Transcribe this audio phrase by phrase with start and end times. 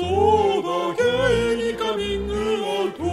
[0.00, 3.04] そうだゲイにカミングアウト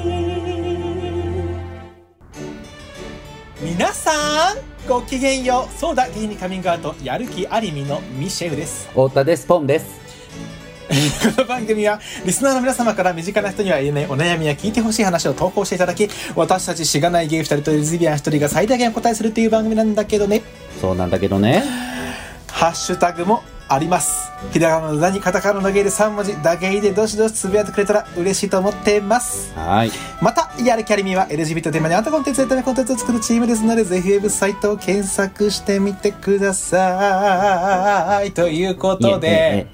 [3.61, 4.57] 皆さん
[4.87, 8.87] ごきげんようそうだゲイにカミングアウトやる気ありみのミシェウです。
[8.91, 10.07] 太田ですポンです。
[11.35, 16.07] この番組はリスナーの皆様から身近な人には言えないお悩みや聞いてほしい話を投稿していただき
[16.37, 20.41] 私たちしがないゲイ2人とレズビアン1人が最大限お答えするという番組なんだけどね。
[20.79, 21.65] そうなんだけどね。
[22.47, 29.51] ハッシュタグもありますひらがなの「だ」にカタカナの「ゲイ」で3文字だけでどしどしつぶやいてくれたら嬉しいと思ってます。
[29.55, 29.91] はい。
[30.21, 38.31] またやるキャリミは LGBT テーマにあったコンテンツエンタメコンテンツを作るチームですのでぜひウェブサイトを検索してみてください。
[38.31, 39.67] ということで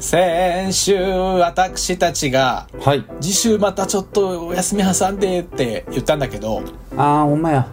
[0.00, 3.04] 先週私たちがえはい。
[3.20, 6.62] 次週またちょっとお休み挟んでって言ったんだけど
[6.96, 7.66] ああほんまや。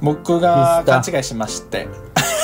[0.00, 1.88] 僕が勘違いしまして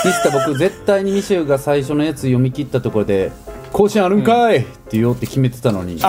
[0.05, 3.33] ミスター僕絶対にミシェルが最初のやつ読み切ったところで
[3.73, 6.01] 「甲子園あるんかい!」って言おうって決めてたのに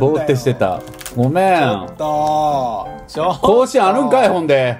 [0.00, 0.80] ぼーってしてた。
[1.16, 1.84] ごめん。
[1.84, 4.78] っとちょっと甲子園あるんかいほんで。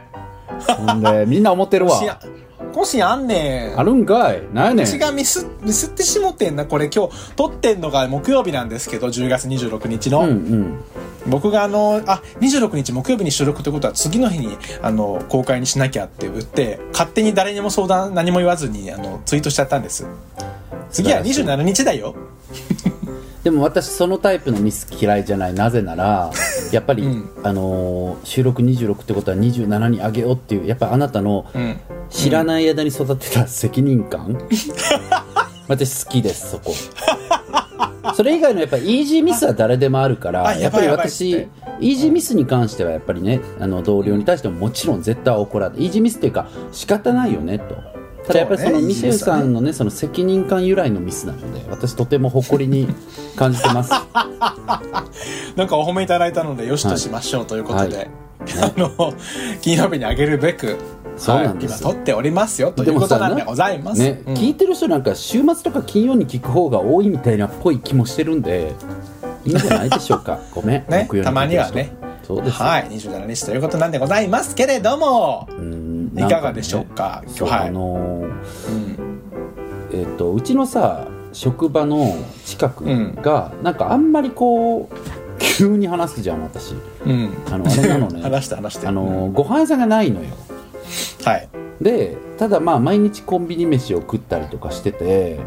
[0.67, 2.01] ほんでみんな思ってるわ
[2.75, 3.79] 甲子園甲子園あんねん。
[3.79, 4.43] あるんかい。
[4.53, 4.87] なんやねん。
[4.87, 6.91] 私がミスミスってしもてんなこれ。
[6.95, 10.85] 今日撮ってんのが木曜日なんですけど10月26日の、うんうん。
[11.27, 20.07] 僕があのあ26日木曜日に収録ってことは次の日にあの公開にしなきゃって言って勝手に誰にも相談何も言わずにあのツイートしちゃったんです。
[20.91, 22.15] 次は27日だよ
[23.45, 25.55] でも私そのタイプのミス嫌いじゃない。
[25.55, 26.31] なぜなら
[26.73, 27.31] やっぱり、うん。
[27.43, 31.77] あのー収録26ってことは27にあげようっていうやっぱあなたのうん。
[32.09, 34.39] 知らない間に育てた責任感、
[35.69, 36.73] 私好きですそこ。
[38.15, 41.49] それ以外のやっぱイージーミスは誰でもあるからあやっぱり私て
[41.81, 47.77] イージーミスに関してはやっぱりねあの同僚に対してももちろん絶対怒らないイージーミスっていうか仕方ないよねと
[48.27, 52.89] ただやっぱりそのミシェルさんのねその責任感由来のミスなので私とても誇りに
[53.37, 53.91] 感じてます。
[55.57, 58.11] なんかお褒めいただいたのでよしとしましょうということで、はい。
[58.61, 59.15] あの
[59.61, 60.77] 金曜日にあげるべく
[61.17, 61.89] そうなんですよ。
[61.89, 64.01] はい、今撮っておりますよということなんでございます。
[64.01, 64.35] ね、うん。
[64.35, 68.73] 聞いてる人なんか週末とか金曜に聞く方が多いみたいなっぽい気もしてるんで
[69.45, 70.41] いいんじゃないでしょうか。
[70.55, 72.89] ごめん、ねたまにはねそうですよはい。
[72.89, 76.13] 27日ということなんでございますけれども、うん。
[76.17, 77.23] いかがでしょうか？
[77.27, 77.69] そう、はい。
[77.69, 79.21] あのーうん。
[79.93, 82.85] えっ、とうちのさ職場の近く
[83.21, 84.97] が、なんかあんまりこう
[85.39, 86.75] 急に話すじゃん私。
[87.05, 87.31] うん。
[87.51, 88.87] あのあれなのね 話して話して。
[88.87, 90.27] あのーご飯屋さんがないのよ。
[91.25, 91.49] はい、
[91.81, 95.41] でただまあ毎日コンビニ飯を食ったりとかしてて、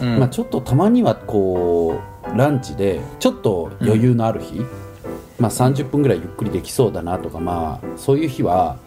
[0.00, 0.18] うん。
[0.18, 1.94] まあ、ちょっとたまにはこ
[2.34, 4.64] うランチでちょっと余裕のある日、
[5.42, 8.78] まあ、30分ぐらいゆっくりできそうだなとかまあそういう日は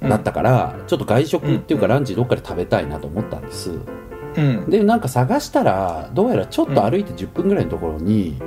[0.00, 0.08] うん。
[0.08, 3.72] だったから、ちょっと外食っていうかランチどっかで食べたいなと思ったんです。
[4.36, 4.70] うん。
[4.70, 8.40] でなんか探したらどうやらちょっと歩いて10分ぐらいのところに、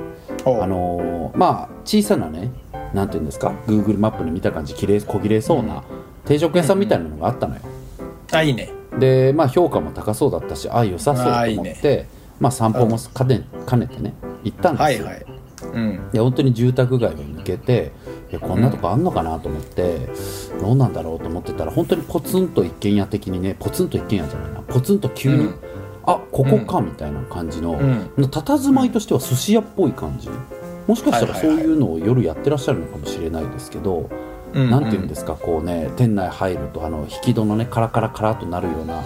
[0.44, 2.50] おあのーまあ小さなね
[2.94, 5.84] なんていうんですか Google マップで見た感じきれい小綺麗そうな
[6.24, 7.60] 定食屋さんみたいなのがあったのよ、
[8.32, 8.70] あいいね。
[8.98, 11.24] でまあ評価も高そうだったしあ良さそう
[11.54, 12.06] と思って
[12.40, 14.14] まあ散歩も兼ね兼ねてね
[14.44, 15.31] 行ったんですよ、はいはい
[15.68, 16.10] うん。
[16.12, 17.92] で本当に住宅街を抜けて
[18.30, 20.08] いやこんなとこあんのかなと思って、
[20.60, 24.60] どうなんだろうと思ってたら本当にポツンと一軒家的にねポツンと一軒家じゃないな。
[24.60, 25.54] ポツンと急に、うん。
[26.04, 28.10] あここかみたいな感じの、うん。
[28.16, 30.28] 佇まいとしては寿司屋っぽい感じ。
[30.86, 34.10] もしかしたらそうはいうのを夜やってらっしゃるのかもしれないですけど、
[34.52, 39.02] うんなんていうんですかこうね店内入るとあの引き戸のねカラカラカラとなるような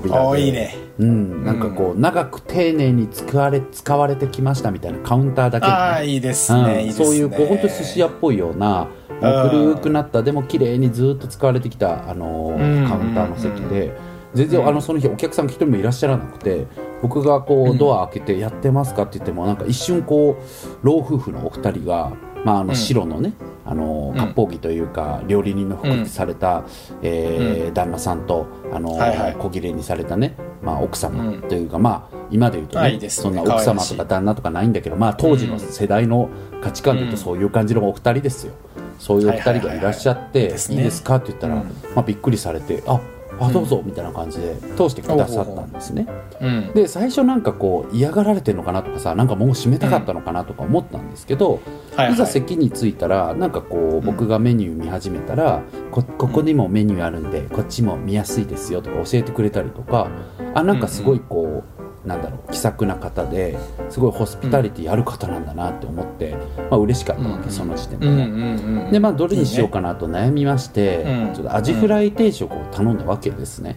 [0.00, 0.74] 扉でおいいね。
[0.98, 5.78] うん、なんかこう長く丁寧に使われ使われてきましたみたいなカウンターだけにね。
[5.78, 6.64] ああいいですうん。
[6.66, 7.04] ねいいですね。
[7.06, 8.88] そういうこう本当に寿司屋っぽいような
[9.20, 12.88] 古くなったでも綺麗にずっと使われてきた、あのーうん。
[12.88, 13.96] カウンターの席で。
[14.34, 14.68] 全然、うん。
[14.68, 16.66] あのその日お客さん一人もいらっしゃらなくて
[17.02, 17.78] 僕がこううん。
[17.78, 22.12] ドア開けて「やってますか?」って言ってもなんか一瞬こう老夫婦のお二人が、
[22.44, 22.74] まあ、あのうん。
[22.76, 23.32] 白のね、
[23.66, 24.18] あのうん。
[24.18, 26.64] 割烹着というか料理人の服にされた、
[27.02, 28.90] え旦那さんと、あの
[29.38, 31.42] 小切れにされたね、まあ、奥様うん。
[31.42, 36.28] というか、まあ今で言うとねそんな奥様とか旦那とかないんだけど、まあ、当時の世代の
[36.62, 38.54] 価値観で言うとそういう感じのお二人ですよ、
[38.98, 41.60] そういうお二人がいらっしゃって、いいですかって言ったら、うん。
[41.94, 43.00] まあ、びっくりされてあ
[43.38, 46.06] あどうぞみたいな感じで通してくださったんですね、
[46.40, 46.72] うん。
[46.74, 51.60] で最初なんかこう嫌がられてるのかなとかさなんかもう閉めたかったのかなとか思ったんですけど、
[51.94, 52.12] はいはい。
[52.12, 60.08] いざ席に着いたらなんかこう僕がメニュー見始めたら、こここにもメニューあるんでこっちも見やすいですよとか教えてくれたりとか
[60.54, 61.75] あなんかすごいこう、
[62.06, 63.58] なんだろう気さくな方で
[63.90, 66.36] すごいホスピタリティある方なんだなって思って、
[66.70, 67.50] まあ嬉しかったわけ、うん。
[67.50, 68.12] その時点でね。
[68.12, 73.76] うんうんうんでまあどれにしようかなと悩みましてうんちょっとアジフライ定食を頼んだわけですね、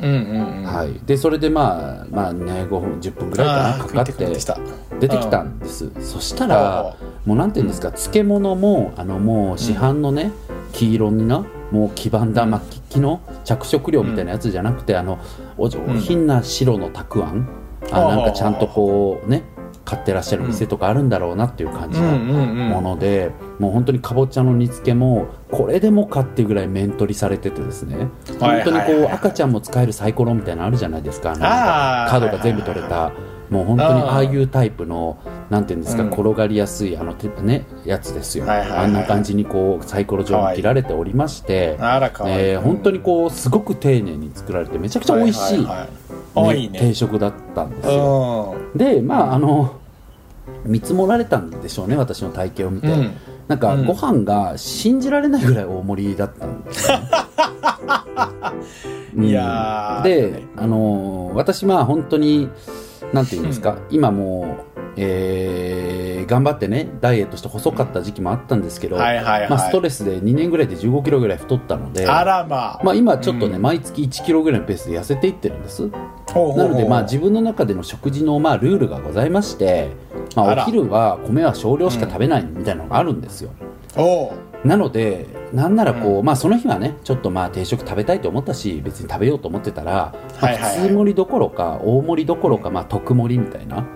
[0.00, 0.64] うんうんうん。
[0.64, 5.90] はい、でそれでまあまあね5分10分ぐらいかなかかって出てきたんです。
[6.00, 10.32] そしたらうもうなんていうんですか漬物もあのもう市販のね
[10.72, 15.18] 黄色になもう黄ばんだ末期の着色料みたいなやつじゃなくてあの
[15.58, 17.48] お上品な白のたくあん
[17.90, 19.42] あうんなんかちゃんとこうね
[19.84, 23.30] 買ってらっしゃる店とかあるんだろうなっていう感じのもので
[23.60, 28.08] もう本当にかぼちゃの煮付けもこれでもかっていうぐらい面取りされててですね。
[28.40, 31.30] はい本当にこう赤ちゃんも使えるサイコロみたいなのあるじゃないですか。
[31.30, 33.12] あのなんあーが全部取れた。
[33.48, 35.18] もう本当にああいうタイプの
[35.50, 36.08] なんていうんですかうん。
[36.08, 38.44] 転がりやすいあのてねやつですよ。
[38.44, 41.76] はいはいはいあんな感じにこうサイコロ状に切られておりましていい。
[41.78, 45.66] えー本当にこうすごく丁寧に作られてめちゃくちゃ美味しい
[46.42, 46.78] ねね。
[46.78, 48.54] 定食だったんですよ。
[48.74, 49.76] うでまああの
[50.64, 53.12] 見積もられたんでしょうね私の体型を見て、んうん。
[53.48, 53.86] なんかうん。
[53.86, 57.04] ご飯が信じられないぐらい大盛りだったんですよね、
[59.16, 60.02] う んいやー。
[60.02, 62.48] であのー私まあ本当に
[63.12, 64.64] なんていうんですか、今もう、
[64.96, 69.50] えー頑張ってねダイエットして細かった時期もあったんですけど、はいはいはい。
[69.50, 72.80] まあ、ストレスで2年ぐらいで1 5キロぐらい太ったのであらまあ。
[72.82, 73.62] まあ、今ちょっとね、うん。
[73.62, 75.88] 毎月1キロぐらいのペースで痩せていってるんです。
[75.88, 75.92] ほう
[76.32, 76.58] ほうほう。
[76.58, 79.90] なので、まあ、自分の中での食事の、まあ、ルールがございまして、
[80.34, 83.50] まあ、お昼は米は少量しか食べないみたいなのがあるんですよ、
[83.96, 84.32] おう。
[84.64, 90.62] なのでなんならこう、うまあ、その日はねちょっとまあ定食食べたいと思ったし別に食べようと思ってたら、まあはいはい。
[90.62, 93.86] はい普通盛りどころか大盛りどころか、まあ、特盛りみたいな。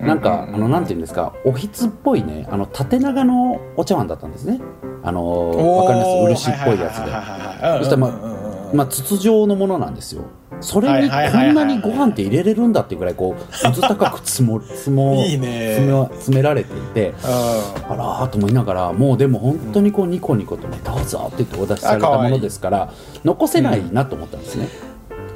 [0.00, 4.60] なんか、あのなんていうんですかおひつっぽいねあの縦長のお茶碗だったんですね。
[5.02, 6.44] あのわかります？
[6.46, 7.78] 漆っぽいやつで。
[7.78, 8.38] そしたらまあ
[8.74, 10.24] まあ、筒状のものなんですよ。
[10.60, 15.76] それにこんなにご飯って入れれるんだっていうぐらいこううず高く積も 積もいいね。
[16.14, 17.14] 詰められていてう
[17.88, 22.90] あらーと思いながらもうでも本当にこうニコニコとねどうぞって言ってお出しされたものですから
[23.24, 24.68] 残せないなと思ったんですね、ん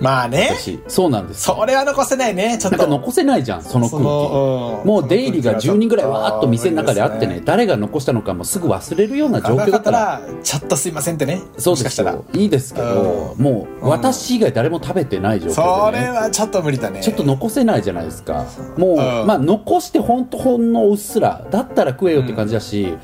[0.02, 0.50] まあね。
[0.58, 0.80] 私。
[0.88, 2.76] そうなんですそれは残せないねちょっと。
[2.76, 4.04] なんか残せないじゃんその空気。
[4.04, 11.40] のもう出入りが10人ぐらいわーっと店の中であってね誰が残したのかもすぐ忘れるような状況だったららちょっとすいませんってね。
[11.56, 12.12] そうしかしたら。
[12.12, 13.42] よいいですけどうん。
[13.42, 17.00] もう私以外誰も食べてない状そ況で、ね、れはちょっと無理だね。
[17.00, 18.46] ちょっと残せないじゃないですか。
[18.76, 18.98] もう、うん。
[19.26, 22.94] まあ残してほんとほんのうっすらだったら食えよって感じだし、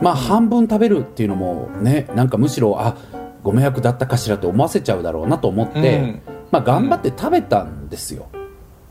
[0.00, 2.96] まあ半分食べるっていうのもねなんかむしろあ
[3.42, 8.28] ご迷惑だったかしらって思わせちゃうだろうなと思って、うんまあ頑張って食べたんですよ、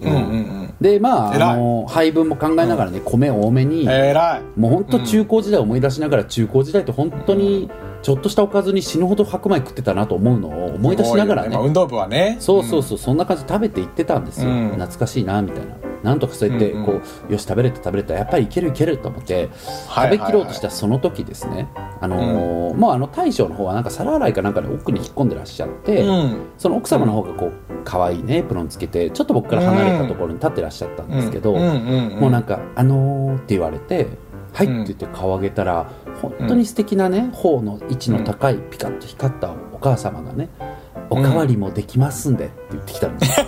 [0.02, 0.12] うん。
[0.12, 0.20] うんう
[0.64, 4.60] んでまああの配分も考えながらね、米多めに、えらい。
[4.60, 7.70] もう本当中高時代を思い出しながら中高時代って本当に
[8.04, 11.50] ちょっとしたおかずに死ぬほど白米食ってたなと思うのを思い出しながらね。
[11.50, 12.38] まあ運動部はね。
[12.40, 14.70] そうそうそう、そんな感じで食べていってたんですよ、うん。
[14.74, 16.86] 懐かしいなみたいななんとかそうやってうんうん。
[16.86, 19.50] こう、よし食べれた食べれたやっぱりいけるいけると思って
[19.88, 21.68] はい食べきろうとしたその時ですね、
[22.02, 26.38] あのーもうあの大将の方はなんか皿洗いかなんかで奥に引っ込んでらっしゃって、うん。
[26.58, 27.52] その奥様の方がこう
[27.84, 31.62] 可愛いねエプロンつけてちょっと僕から離れたところに立ってらっしゃったんですけど、うん。
[31.62, 31.68] うん
[32.14, 34.08] うんもうなんか「あのー」って言われて
[34.54, 35.90] 「はい」って言って顔上げたら
[36.22, 40.50] 本当に素敵なね頬の位置の高いピカッと光ったお母様がね
[41.10, 43.42] 「おかわりもできますんで」って言ってきたんです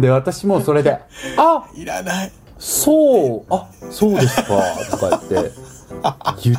[0.00, 0.98] で私もそれで
[1.36, 2.32] 「あいらない。
[2.58, 5.52] そうあそうですか」とか言って
[6.44, 6.54] 言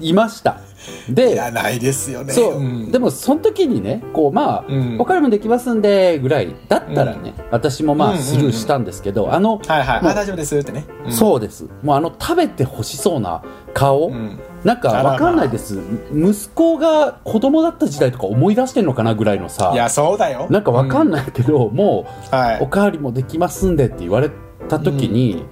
[0.00, 0.60] いました。
[1.08, 2.32] でいらないですよね。
[2.32, 2.90] そう、ん。
[2.90, 5.00] でもその時にねこうまあ、うん。
[5.00, 8.22] お金もできますんでぐらいだったらね、私もまうんうんうん。
[8.22, 9.82] あスルーしたんですけど、あの、はい。
[9.82, 10.86] はいもうあ大丈夫ですってね。
[11.06, 11.12] うん。
[11.12, 11.66] そうです。
[11.82, 13.42] もうあの食べて欲しそうな
[13.74, 14.38] 顔、うん。
[14.64, 15.78] なんかわかんないです。
[16.12, 19.70] 息子が子供だった時代とか思い出してんのかなぐらいのさ。
[19.74, 20.46] いやそうだよ。
[20.50, 24.30] なんかわかんいないけど、もはうおかわりもできますんでって言われ
[24.68, 25.44] た時に、い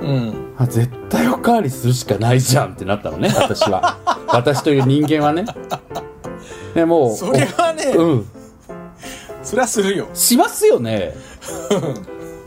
[0.00, 0.54] うん。
[0.56, 3.98] あ絶対おかわりするしかないじゃんってなったのね私は。
[4.28, 5.44] 私という人間はね。
[6.74, 8.26] でもうそれはねうん。
[9.42, 10.08] それはするよ。
[10.14, 11.14] しますよね。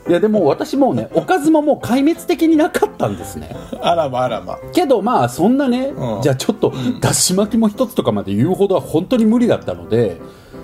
[0.07, 3.55] いやでも私もうねおかずももう壊滅的になかったんですね。
[3.81, 6.21] あらまあらまけどまあそんなね、うん。
[6.21, 6.99] じゃあちょっとん。
[6.99, 10.17] だし巻きも一つとかまで言うほどは本当に無理だったので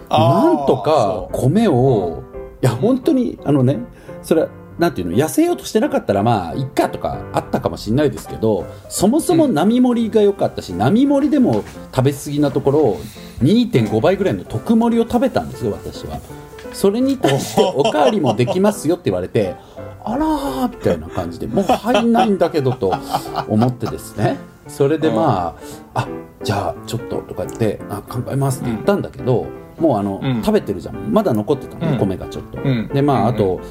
[0.10, 2.24] あーなんとか米を
[2.62, 3.80] いや本当にあのね
[4.24, 4.50] それは
[4.80, 11.64] なんていうの痩せようとしてなかったらまあいっかとかあったかもしれないですけどそもそも並盛りが良かったし、並盛りでも
[11.96, 12.98] 食べ過ぎなところ
[13.42, 16.20] 2.5倍ぐらいの特盛りを食べたんですよ私は。
[16.74, 19.56] それに対しておかわりもできますよって言われて
[20.04, 22.94] あらーみたいな感じでもう入んないんだけどと
[23.48, 24.38] 思ってですね。
[24.68, 25.58] それでま
[25.94, 26.08] あ、あ
[26.44, 29.48] じゃあちょっととか言ってあ考えますって言ったんだけど、
[29.80, 30.42] もうあの、うん。
[30.44, 31.14] 食べてるじゃん。
[31.14, 32.00] まだ残ってたのね、うん。
[32.00, 32.88] 米がちょっと、うん。
[32.88, 33.36] でまああうん。
[33.36, 33.62] と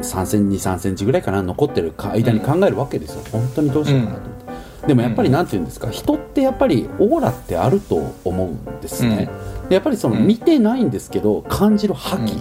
[0.00, 3.22] 3センチ23センチぐらいかな残ってる間に考えるわけですよ。
[3.30, 4.38] 本当にどうしようかなと思っ
[4.80, 9.30] て、でもやっぱりなんて言うんですか、人ってやっぱりオーラってあると思うんですね、
[9.68, 10.26] でやっぱりそのうん。
[10.26, 12.40] 見てないんですけど感じる覇気、うん。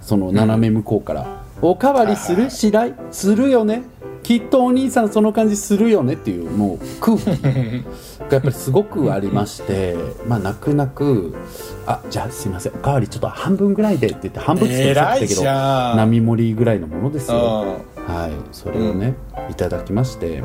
[0.00, 1.26] その斜め向こうから、
[1.60, 3.82] おかわりするしないするよね
[4.22, 7.50] きっとお兄さんその感じするよねっていうもう空気が。
[8.30, 9.94] やっぱりすごくありまして、
[10.26, 11.34] まあ泣く泣く
[11.86, 12.72] 「あじゃあすいません。
[12.72, 18.30] おかわりちょっと半分ぐらいで」って言って半分作っちゃったけど並盛りぐらいのものですよ、うはい。
[18.52, 19.14] それをね、
[19.50, 20.44] いただきまして、んう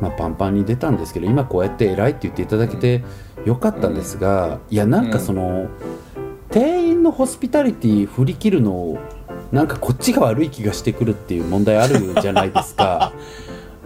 [0.00, 3.04] まあ、パンパンに出たんですけど今こうやって偉いって言っていただけて
[3.44, 5.68] よかったんですが、いやなんかその、
[6.50, 8.96] 店員のホスピタリティ振り切るの
[9.54, 13.12] なんかこっちが悪い気がしてくるっていう問題あるじゃないですか。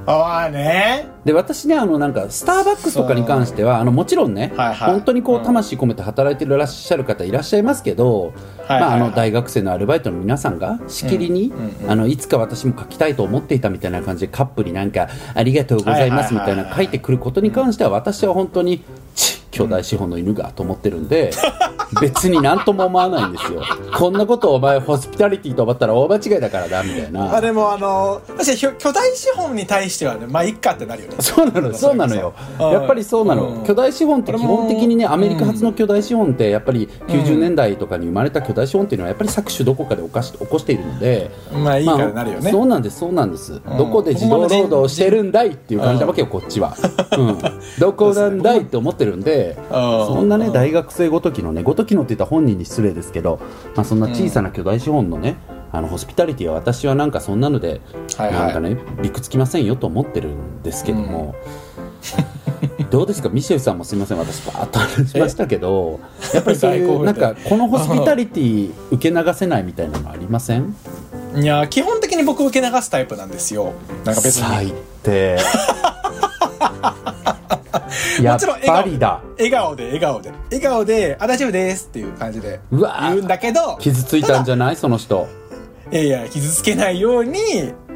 [0.07, 1.07] ああね。
[1.27, 4.91] で私ねあのなんかスターバックスとかに関してはあのもちろんね、はいはい。
[4.93, 8.33] 本当にこううん魂込めて働いてらっしゃる方いらっしゃいますけど、
[8.67, 8.81] はいはい。
[8.81, 19.08] はいまあ、あの大学生のアルバイトの皆さんがしきりに、うんあのいつか私も書きたいと思っていたみたいな感じでカップになんか「ありがとうございます」みたいな書いてくることに関しては私は本当に「チッ
[19.51, 21.31] 巨大資本の犬が」と思ってるんで
[22.01, 23.63] 別に何とも思わないんですよ。
[23.97, 27.37] こんなことをお前ホスピタリティと思ったら大間違いだからだみたいな。
[27.37, 31.17] あでもあの確かに巨巨大資本に対してはねまあいっかってなるよね。
[31.21, 32.35] そうなのそうなのよ。
[32.61, 33.65] うんやっぱりそうなの、うん。
[33.65, 43.63] 巨大資本って基本的にねアメリカ発の巨大資本ってやっぱり90年代とかに生まれた巨大資本っていうのはやっぱり搾取どこかで起こし起こしているので、まあいいからなるよね、そうなんですそうなんです、ん。
[43.79, 46.77] どこで児童労働してるんだいっていう感じなわけよこっちは、
[47.17, 47.39] うん、
[47.79, 49.67] どこなんだいって思ってるんでうん。
[49.71, 53.41] そんなね大学生ごときのねごときのって言ったら本人に失礼ですけど、
[53.75, 55.37] まあ、そんな小さな巨大資本のね、
[55.73, 57.81] あのホスピタリティは私はなんかそんなので、
[58.17, 58.35] はいはい。
[58.35, 61.35] なんかねびくつきませんよと思ってるんですけども、
[62.91, 63.29] どうですか？
[63.29, 64.19] ミシェルさんもすみません。
[64.19, 66.01] 私バーッと話しましたけど
[66.35, 70.75] やっぱりそういうなんかこのホスピタリティ受け流せないみたいなのありません？
[71.37, 73.73] いや基本的に僕受け流すタイプなんですよ。
[74.05, 74.43] なんか別に。
[74.47, 75.39] 最低
[78.23, 84.77] やっちろんぱりだ笑顔で笑顔で笑顔で「あ大丈夫です」っていう感じでうわ言うんだけど傷ついたんじゃない？
[84.77, 85.27] その人。
[85.91, 87.41] いやいや傷つけないように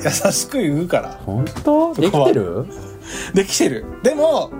[0.02, 1.18] 優しく言うから。
[1.26, 1.92] 本当？
[1.94, 2.66] できてる？
[3.34, 3.84] できてる。
[4.02, 4.50] でも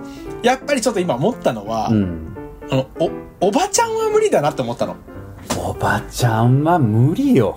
[0.42, 2.36] やっぱりちょっと今思ったのは、うん。
[2.70, 2.86] あの
[3.40, 4.96] おおばちゃんは無理だなって思ったの。
[5.58, 7.56] おばちゃんは無理よ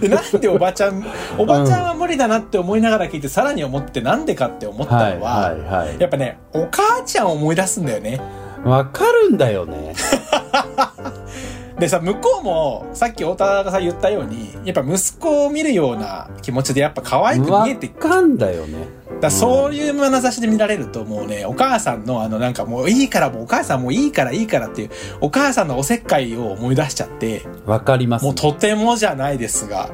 [0.00, 1.04] でなんでおばちゃん
[1.38, 6.00] おばちゃんは無理だなって思いながら聞いてさらに思ってなんでかって思ったのは、はいはいはい。
[6.00, 8.20] やっぱねお母ちゃんを思い出すんだよね。
[8.64, 9.94] わかるんだよね。
[11.78, 28.24] でさ向こうもさっき太田がさ言ったようにやっぱ息子を見るような気持ちでやっぱ可愛くわ見えてかんだよねだそういう眼差しで見られるともうねお母さんのあのなんかもういいからもうお母さんもういいからいいからっていうお母さんのおせっかいを思い出しちゃってわかります。
[28.24, 29.90] もうとてもじゃないですが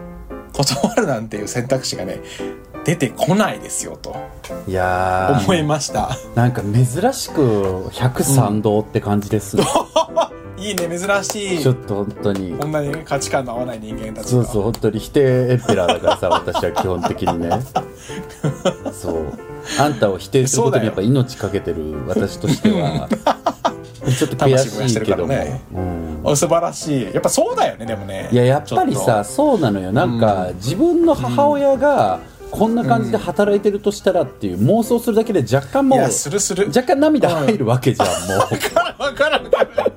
[0.52, 2.20] 断るなんていう選択肢がね
[2.84, 4.14] 出てこないですよと。
[4.66, 5.44] いやー。
[5.44, 9.56] 思いました、なんか珍しく百三道って感じです、
[10.58, 11.58] いいね珍しい。
[11.60, 12.56] ちょっと本当に。
[12.58, 14.24] こんなに価値観の合わない人間たちが。
[14.24, 17.50] そうそう本当に否定エンペラーだからさ私は基本的にね。
[18.92, 19.14] そう。
[19.78, 23.08] あんたを否定することにやっぱ命かけてる私としては。
[24.04, 25.62] ちょっと悔しいけども、ね。
[25.74, 26.20] うん。
[26.24, 27.14] お素晴らしい。
[27.14, 28.28] やっぱそうだよねでもね。
[28.30, 29.92] いややっぱりさそうなのよ。
[29.92, 32.20] なんか、自分の母親が
[32.54, 38.38] こんな感じで働いてるとしたらっていう妄想するだけで若干もう若干涙入るわけじゃん、もう。
[39.02, 39.92] わかるわかる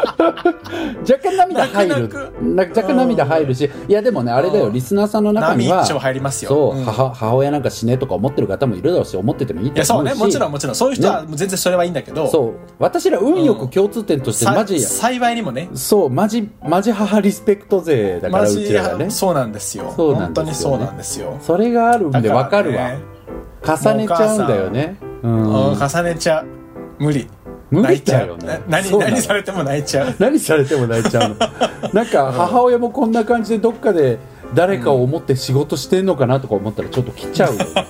[1.08, 2.10] 若干涙入る。
[2.56, 3.70] 若干涙入るし。
[3.88, 4.66] いやでもねあれだよ。
[4.66, 4.72] うん。
[4.72, 6.84] リスナーさんの中にはそう、うん。
[6.84, 10.74] 母母親なんか死ねとか思ってる方もいるだろうし思っててもいいいやそうと思うしねもちろんもちろん。
[10.76, 12.28] そういう人は全然それはいいんだけど。
[12.28, 12.52] そう。
[12.78, 15.68] 私ら運よく共通点としてさマジ、幸いにもね。
[15.74, 19.10] そうマジマジ母リスペクト勢だからうちらがね。
[19.10, 19.92] そうなんですよ。
[19.96, 20.76] そうな本当にんですよね。
[20.76, 21.36] そうなんですよ。
[21.40, 22.92] それがあるんでわかるわ。
[23.62, 24.96] 重ねちゃうんだよね。
[25.22, 25.70] うん。
[25.72, 25.78] うん。
[25.78, 26.42] 重ねちゃ。
[26.42, 26.60] う
[27.00, 27.26] 無理
[27.70, 28.46] 無理泣いちゃうだよね。
[28.68, 30.14] な何何されても泣いちゃう。
[30.18, 31.36] 何されても泣いちゃうの。
[31.92, 34.18] なんか母親もこんな感じでどっかで
[34.54, 37.66] 誰かを思って仕事してんのかなとか思ったらちょっと来ちゃうよね。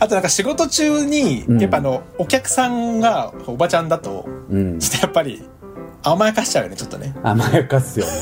[0.00, 1.60] あとなんか仕事中にうん。
[1.60, 4.78] やっぱあのお客さんがおばちゃんだとうん。
[4.78, 5.42] ちょっとやっぱり
[6.02, 7.14] 甘やかしちゃうよねちょっとね。
[7.22, 8.12] 甘やかすよね。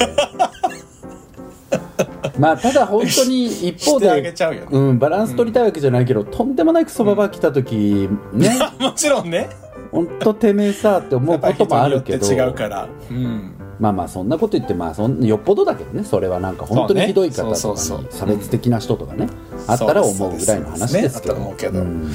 [2.38, 4.32] まあただ本当に一方で
[4.98, 8.56] バランス取りたいわけじゃないけど、とんでもないクソババア来た時、ね。
[8.78, 9.48] もちろんね
[9.90, 12.26] 本当てめえさって思うこともあるけど。
[12.26, 12.88] 違うから。
[13.10, 13.54] うん。
[13.78, 16.04] まあまあそんなこと言ってまあそんよっぽどだけどね。
[16.04, 19.28] それはなんか本当にひどい方とかに差別的な人とかね、
[19.66, 21.54] あったら思うぐらいの話ですけど。
[21.56, 21.84] けど。
[21.84, 22.10] ん。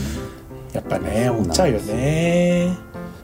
[0.74, 2.75] やっぱね思っちゃうよね。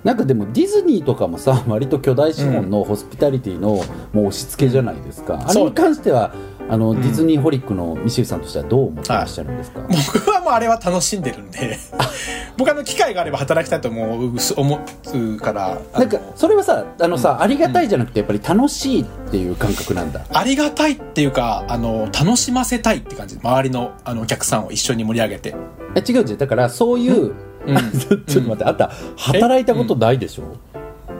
[0.04, 6.34] なんかでもディズニーとかもさ割と巨大資本のホスピタリティのもう押し付けじゃないですか、あれに関しては
[6.70, 11.78] あの、ディズニーホリックのミシェルさんとしてはどう思ってらっしゃるんですか、 僕はもうあれは楽しんでるんで。
[12.58, 14.80] 僕あの機会があれば働きたいと思う思
[15.14, 15.78] うから。
[15.94, 20.22] なんかそれはさあのさ、ありがたいじゃなくてやっぱり楽しいっていう感覚なんだ。
[20.34, 23.40] ありがたいっていうかあの楽しませたいって感じ。
[23.42, 25.56] 周りのあのお客さんを一緒に盛り上げて。
[25.96, 26.38] え違う違う。
[26.38, 27.34] だからそういう、
[27.66, 27.78] うん。
[28.28, 30.44] ちょっと待ってあんた働いたことないでしょ、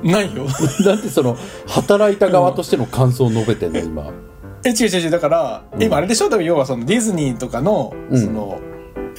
[0.04, 0.46] ないよ。
[0.86, 1.38] だってその
[1.68, 4.12] 働いた側としての感想を述べてんの今？
[4.66, 5.10] え違う違う違う。
[5.12, 5.84] だから、うん。
[5.84, 6.30] 今あれでしょ？
[6.30, 8.26] 多分要はそのディズニーとかの、うん。
[8.26, 8.60] その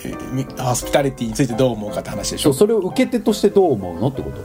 [0.04, 2.52] えみホスピタリティについてどう思うかって話でしょ？
[2.52, 4.40] そうそれを受け手としてどう思うのってこと？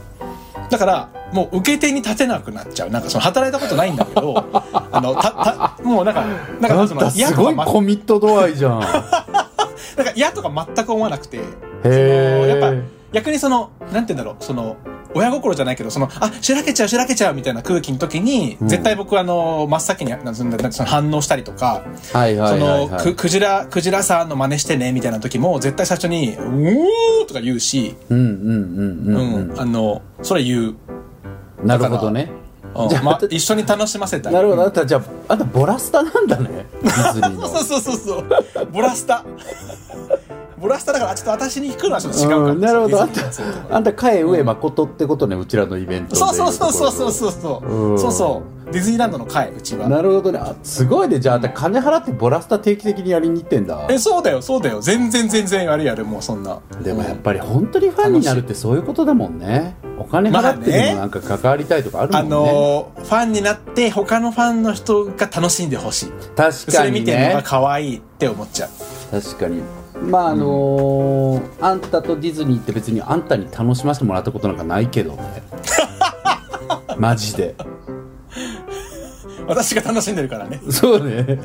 [0.70, 2.90] だからもう受け手に立てなくなっちゃう。
[2.90, 4.38] なんかその働いたことないんだけど
[4.92, 6.26] あのたたもうなんか
[6.60, 8.82] なんかその嫌とか、ま、コミット度合いじゃん。
[8.82, 8.84] へ
[9.96, 11.40] なんか嫌とか全く思わなくて。
[11.84, 12.82] えやっぱ
[13.14, 14.44] 逆にそのなんて言うんだろう？
[14.44, 14.76] その
[15.16, 18.68] 親心じゃないけどそのあしらけちゃうしらけちゃうみたいな空気の時に、うん。
[18.68, 29.48] 絶対僕はあの真っ先になんその反応したりとか、はいはいはい、そのはい、くクジラクジラさんの真似してねみたいな時も絶対最初に「うー」とか言うし、うんうんうんううん。
[29.48, 30.76] ん、うんあのそれ言う、
[31.64, 32.30] なるほどね。
[32.40, 32.46] うん
[32.90, 34.34] じゃあま、一緒に楽しませたい。
[34.34, 34.64] なるほど。
[34.64, 34.72] あん。
[34.74, 36.66] たじゃああんたボラスタなんだね。
[36.84, 38.26] そうそうそうそう。
[38.70, 39.24] ボラスタ
[40.66, 43.02] ボラスタだからちょっと私に聞くのはちょっと違うかうんなるほど。
[43.04, 43.22] あんた
[43.70, 46.16] あんたカエ上誠ってことねうちらのイベントで。
[46.16, 48.12] そうそうそうそうそうそうそううんそう。
[48.12, 50.40] そうディズニーランドの会うちはなるほどね。
[50.40, 51.20] あすごいね。
[51.20, 53.86] じゃああんた金払ってボラスタ定期的にやりに行ってんだ。
[53.92, 54.82] えそうだよそうだよ。
[54.82, 56.60] 全然全然やるやるもうそんな。
[56.82, 59.76] でもやっぱり本当にファンになるってそういうことだもんね。
[60.00, 66.12] お金払ってでもなんか関わりたいとかあるもあんね、のーファンになって他のファンの人が楽しんでほしい。
[66.36, 67.00] 確それかにね。
[67.02, 68.70] 見てるのが可愛いって思っちゃう。
[69.22, 69.62] 確かに
[70.02, 75.44] まああのーあんたとディズニーって別にあんたに楽しませてもらったことなんかないけどね。
[76.98, 77.56] マジで。
[79.48, 80.60] 私が楽しんでるからね。
[80.70, 81.40] そうね。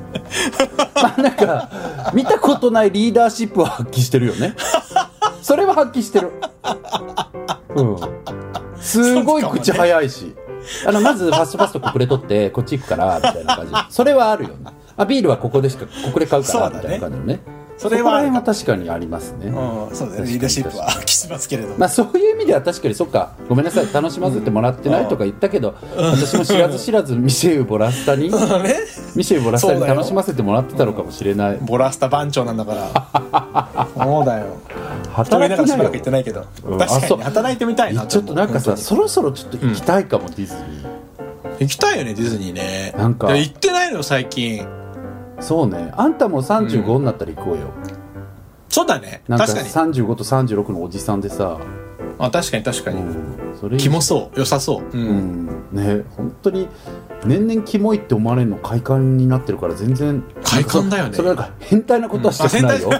[0.94, 1.70] まあなんか
[2.14, 4.54] 見たことないリーダーシップを発揮してるよね。
[5.42, 6.30] それは発揮してる。
[7.74, 7.96] うん。
[8.80, 10.34] すごい口早いし、
[10.86, 13.72] あのまずファストファストここで取ってこっち行くからみたいな感じ。
[13.90, 14.56] それはあるよね。
[14.96, 17.40] あビールはここでしかここで買うからみたいな感じのね
[17.80, 19.54] それはあるこら辺は確かにありますね、うん
[19.96, 20.26] そうだ確かに。
[20.26, 23.32] ねリーダーシップは発揮しますけれども、まあそういう意味では確かにそっか。
[23.48, 23.90] ごめんなさい。
[23.90, 28.76] 楽しませてもらってないとか言ったけど、私も知らず知らずミシェウ・ ボラスタにそうね。
[29.16, 31.58] ミシェウ・ボラスタに楽しませてもらってたのかもしれない。
[31.62, 33.88] ボラスタ番長なんだから。
[33.96, 34.46] そうだよ。
[35.24, 36.78] 人いながらしばらく行ってないけど、うん。
[36.78, 38.06] 確かに働いてみたいな。
[38.06, 40.60] ちょっとなんかさ本そろそろちょっと行きたいかも、ディズニ
[41.42, 42.94] 当に行きたいよねディズニーね。
[42.96, 43.34] なんか。
[43.34, 44.60] 行ってないのよ最近。
[44.60, 44.80] ー
[45.40, 45.92] そうね。
[45.96, 47.68] あんたも35になったら行こうよ、
[48.68, 49.22] そうだね。
[49.28, 49.92] なんか確かに。
[49.94, 51.58] 35と36のおじさんでさ、
[52.18, 54.38] あ確かに確かに、うん、それキモそう。
[54.38, 55.46] 良さそう、ううん。
[55.46, 56.68] んね本当に
[57.24, 60.22] 年々キモいって思われるの快感になってるから全然。
[60.44, 61.14] 快感だよね。
[61.14, 62.90] それなんか変態なことはしてないよ、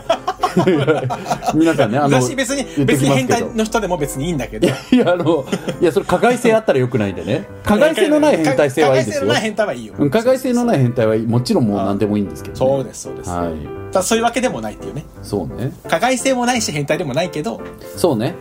[1.55, 4.69] 皆さんねあの私別に別に変態の人でも別にいいんだけど。
[4.69, 5.45] いやあの
[5.81, 7.47] いやそれ加害性あったらよくないんでね。
[7.65, 9.95] 加害性のない変態性はいいですよ加害性のない変態はいいよ。
[9.99, 13.93] うん加害性のない変態はもちろんもう何でもいいんですけど、ね、そうですそうです、はい。
[13.93, 15.05] ただそういうわけでもないっていうね。
[15.23, 15.73] そうね。
[15.89, 17.61] 加害性もないし変態でもないけど。
[17.97, 18.35] そうね。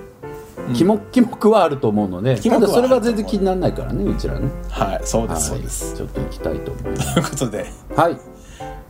[0.68, 0.74] うん。
[0.74, 4.48] キモキモくはあると思うのでただそれは全然気にならないからねうちらね。
[4.70, 5.42] はいそうではい。
[5.42, 7.14] すそうです、ちょっと行きたいと思います。
[7.14, 7.66] ということで。
[7.96, 8.18] はい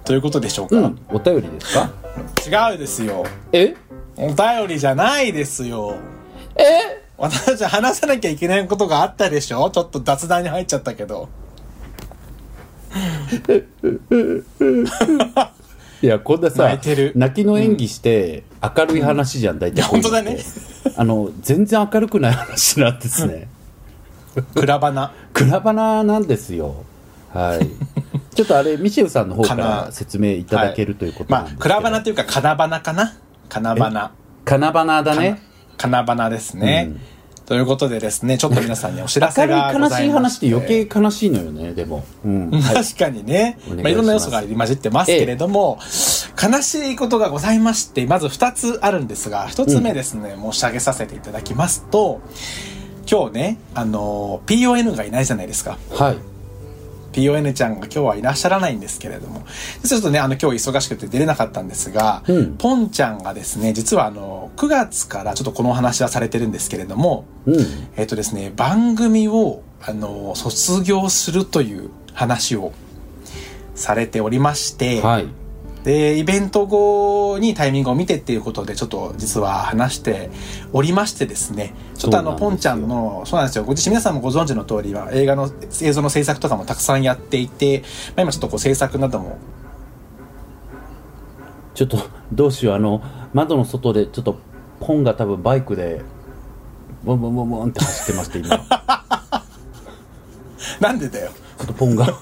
[0.10, 1.00] ということでしょうか、うん。
[1.10, 1.92] お便りですか？
[2.72, 3.24] 違うですよ。
[3.52, 3.76] え？
[4.18, 5.98] お便りじゃないですよ。
[6.56, 7.04] え？
[7.16, 9.70] 私たち話さなきゃいけないことがあったでしょ？
[9.70, 11.30] ちょっと雑談に入っちゃったけど。
[16.02, 17.12] いやこんなさ泣いてる。
[17.16, 20.18] 泣きの演技して明るい話じゃん大体こういうのって。
[20.20, 20.44] 本当だね。
[20.98, 23.48] あの全然明るくない話なんですね。
[24.56, 26.84] クラバナクラバナなんですよ
[27.34, 27.68] はい。
[28.36, 29.92] ちょっとあれミシェルさんの方かからな。
[29.92, 33.18] 説明いただけるということなんですけど、まあクラバナっていうかカナバナかな。
[33.50, 34.12] カナバナ
[34.46, 35.42] カナバナだね。
[35.78, 37.46] カナバナですね、うん。
[37.46, 42.52] ということでですねちょっと皆さんにお知らせがご悲しいざいま話って余計悲しいのよねでも、うん。
[42.52, 42.76] はい。
[42.76, 45.80] 確かにね、いしまあ、いろんな要素が入り混じってますけれども、
[46.42, 52.22] 悲しいことがございまして、まず2つあるんですが、1つ目ですね、申し上げさせていただきますと、
[53.10, 55.78] 今日ね、あの、PON がいないじゃないですか。
[55.92, 56.29] はい
[57.20, 59.46] PON ちゃんが今日はいらっしゃらないんですけれども、
[59.86, 62.58] ちょっとね、あの、今日忙しくて出れなかったんですが、うん。
[62.58, 67.66] ポンちゃんがですね、実はあの、9月からちょっとこのお話はされてるんですけれども、うん。
[67.98, 72.74] えっ、とですね、番組を、あの、卒業するという話を
[73.76, 75.28] されておりまして、はい
[75.84, 80.30] で、イベント後にタイミングを見てっていうことで、ちょっと実は話して
[80.74, 85.50] おりましてですね、ちょっとあの、ポンちゃんの、そうなんですよ、ご自身皆さんもご存知の通りは、映画の
[85.82, 87.84] 映像の制作とかもたくさんやっていて、
[88.16, 89.38] まあ、今ちょっとこう制作なども、
[91.76, 91.98] ちょっと
[92.34, 92.76] どうしよう。
[92.76, 93.02] あの
[93.34, 94.38] 窓の外でちょっと
[94.82, 96.02] ポンが多分バイクで
[97.06, 98.50] ボンボンボンボンって走ってまして今。
[98.50, 98.60] ち
[100.82, 101.32] ょなんでだよ。
[101.64, 102.08] っとポンが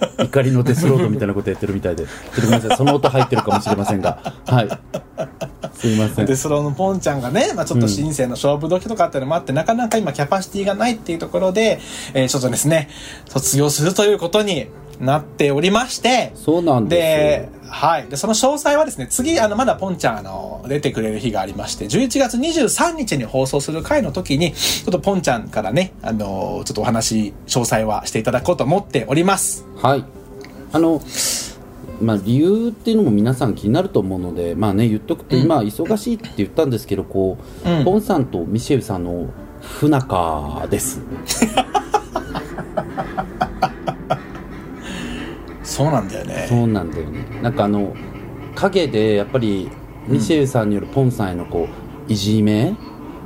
[0.18, 2.04] 怒りのデスロードみたいなことやってるみたいで。
[2.04, 2.76] ちょっとごめんなさい。
[2.76, 4.34] その音入ってるかもしれませんが。
[4.46, 4.68] はい。
[5.76, 6.26] すいません。
[6.26, 11.80] でスローのポンちゃんがね、まあ、ちょっと新生の勝負時とかっていうのもあって、なかなか今キャパシティがないっていうところで、
[12.14, 12.88] えーちょっとですね
[13.28, 14.68] 卒業するということに
[15.00, 16.32] なっておりまして。
[16.34, 18.08] そうなんですで、はい。
[18.08, 29.64] で、その詳細はですね、次、あの、まだポンちゃん、あの、出てくれる日がありまして、11月23日に放送する回の時に、ちょっとポンちゃんからね、あの、ちょっとお話、詳細はしていただこうと思っております。
[29.76, 30.04] はい
[30.72, 31.00] あの
[32.00, 39.28] まあ、理由っていうのも皆さん気になると思うので、まあね、言っとくと、今、忙しいって言ったんですけど、こう、うんポンさんとミシェルさんの
[39.60, 41.00] 不仲です。
[45.64, 46.46] そうなんだよね。
[46.48, 47.24] そうなんだよね。
[47.42, 47.94] なんかあの、
[48.54, 49.70] 影でやっぱり、
[50.06, 51.68] ミシェルさんによるポンさんへのこ
[52.08, 52.74] う、いじめっ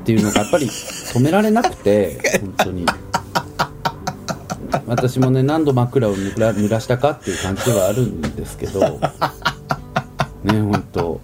[0.05, 2.87] ていうのがやっぱり 止められなくて、本当に。
[4.87, 9.01] 私もね、何度枕を濡ら濡らしたかっていう感じではあるんですけど、ね、
[10.45, 11.21] 本当ど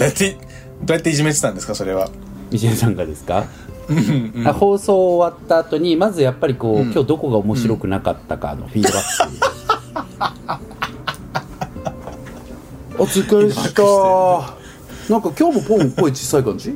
[0.00, 0.32] うやって、
[0.84, 2.08] どうやっていじめてたんですか、それは？
[2.50, 3.44] ミシェルさんがですか、
[4.44, 9.41] あ放送終わった後にまずやっぱりこう、今日どこが面白くなかったかのフィードバック
[12.98, 13.82] お疲れした。
[15.12, 16.70] なんか今日もポン声小さい感じ？
[16.70, 16.74] っ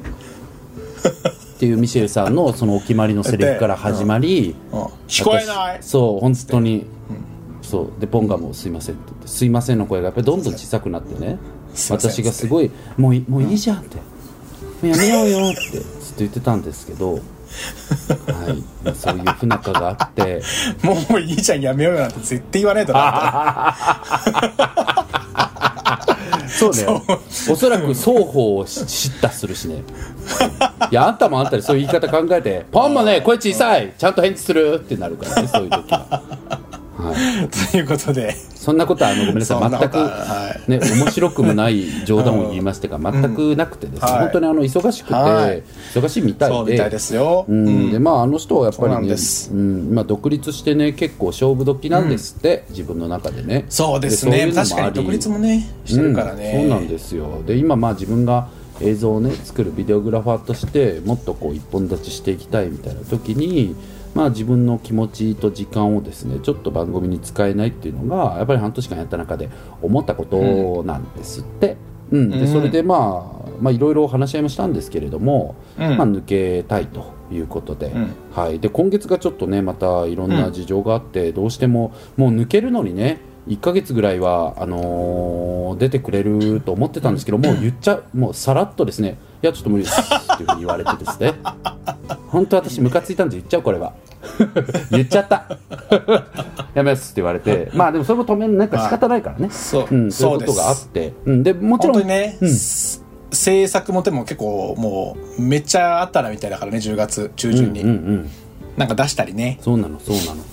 [1.59, 4.81] ていうミシェルさんのそのお決まりのセリフから始まり、うん。
[5.09, 5.79] 聞こえない。
[5.81, 6.87] 私そう本当に、
[7.63, 8.01] そう。
[8.01, 11.39] でポンがもう「すいません」って言って「すいません」の声がやっぱりどんどん小さくなってね
[11.91, 14.03] 私がすごい「もういもういいじゃん」って「も
[14.83, 15.87] うやめようよ」ってずっと
[16.19, 17.21] 言ってたんですけど、
[18.27, 20.43] はい、そういう不仲があって。
[20.83, 23.77] もういいじゃん、やめようよなんて絶対言わないとな。
[26.49, 26.87] そうね。
[27.51, 29.83] おそらく双方をし叱咤するしね。
[30.91, 30.95] い。
[30.95, 33.93] やあんたもあんたでそういう言い方考えて「ポンもね声小さい。
[33.99, 36.23] ちゃんと返事する」ってなるからねそういう時は。
[37.11, 37.71] はい。
[37.71, 39.61] ということで、そんなことはあのごめんなさい。
[39.61, 40.71] 全く、ははい。
[40.71, 44.21] ね、面白くもない冗談を言いましてが全くなくてですね、はい。
[44.23, 45.63] 本当にあの忙しくて、はい。
[45.95, 46.55] 忙しいみたいで。
[46.55, 47.45] そうみたいですよ。
[47.49, 47.91] うん。
[47.91, 49.15] でまあ、あの人はやっぱりね
[49.53, 53.67] うん今独立してね結構勝負時なんですって、自分の中でね。
[53.69, 54.51] そうですね。
[54.55, 56.53] 確かに独立もね、してるからね。
[56.55, 57.43] うんそうなんですよ。
[57.47, 58.49] で今まあ自分が
[58.81, 63.75] 映像をね作るビデオグラファーとしてもっとこう一本立ちしていきたいみたいな時に
[64.17, 69.51] まあ自分の気持ちと時間をですねちょっと番組に使えないっていうのがやっぱり半年間やった中で
[69.83, 71.77] 思ったことなんですって、
[72.11, 72.31] うん。
[72.31, 72.49] でうん。
[72.49, 75.99] それでまあまあいろいろ話し合いもしたんですけれども、うん。
[75.99, 78.15] まあ抜けたいということで,、ん。
[78.33, 91.35] はい、で今月がちょっとねまたいろんな事情があって、どうしてももう抜けるのにね1ヶ月ぐらいはあのー出てくれると思ってたんですけど、もう言っちゃうもうさらっとですねいやちょっと無理ですっていうふうに言われてですね。
[92.29, 93.95] 本当私ムカついたんで言っちゃうこれは
[94.91, 95.59] 言っちゃった。
[96.75, 97.71] やめますって言われて。
[97.75, 101.13] まあでもそれも止めるなんか仕方ないからね、そううん、そういうことがあって。
[101.25, 102.51] うん、でもちろんね、うん。
[102.51, 108.31] す制作もでも結構もうめっちゃあったらみたいだからね10月中旬に、うんうんうん。
[108.77, 109.59] なんか出したりね。
[109.63, 110.45] そうなのそうなの。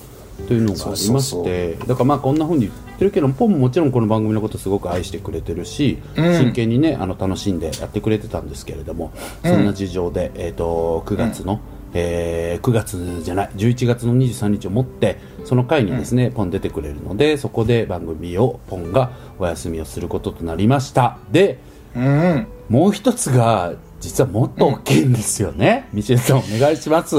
[0.48, 1.76] というのがありまして。
[1.88, 6.34] だからまあこんな風に言ってるけどポンももちろんこの番組のことすごく愛してくれてるし、うん。
[6.34, 9.12] 真剣にねあの楽しんでやってくれてたんですけれども、
[9.44, 11.60] そんな事情で、えー、と9月の、
[11.94, 21.18] えー9月じゃない11月の23日をもってその回にですね、ポン出てくれるのでそこで番組をポンがお休みをすることとなりました。
[21.32, 21.60] で
[21.96, 27.16] うんもう一つが実はもっと大きいんですよね、ミシェルさんお願いします。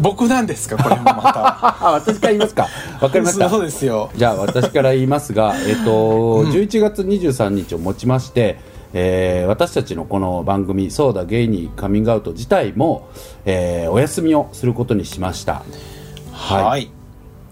[0.00, 0.76] 僕なんですか？
[0.82, 1.86] これもまた。
[1.86, 2.66] あ 私から言いますか？
[3.00, 3.48] わかりました。
[3.48, 4.10] そうですよ。
[4.16, 8.58] じゃあ私から言いますが、えっと11月23日をもちまして、
[8.98, 13.08] えー私たちのこの番組「そうだゲイにカミングアウト」自体も、
[13.44, 15.62] えーお休みをすることにしました。
[16.32, 16.90] はい、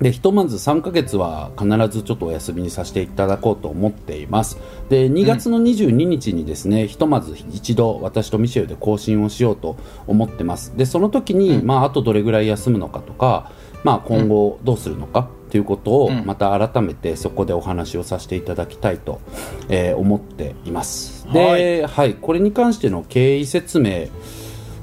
[0.00, 4.58] でひとまず3ヶ月は必ずちょっとお休みにさせていただこうと思っています。
[4.88, 9.76] で2月の22日にですね、ひとまず一度私とミシェルで更新をしようと
[10.06, 10.74] 思ってます。
[10.76, 13.50] でその時に、まああとどれぐらい休むのかとか、
[13.82, 16.26] まあ、今後どうするのかということをうん。
[16.26, 19.20] また改めてそこでお話をさせていただきたいと、
[19.68, 21.32] えー思っています。
[21.32, 24.08] で、はい、これに関しての経緯説明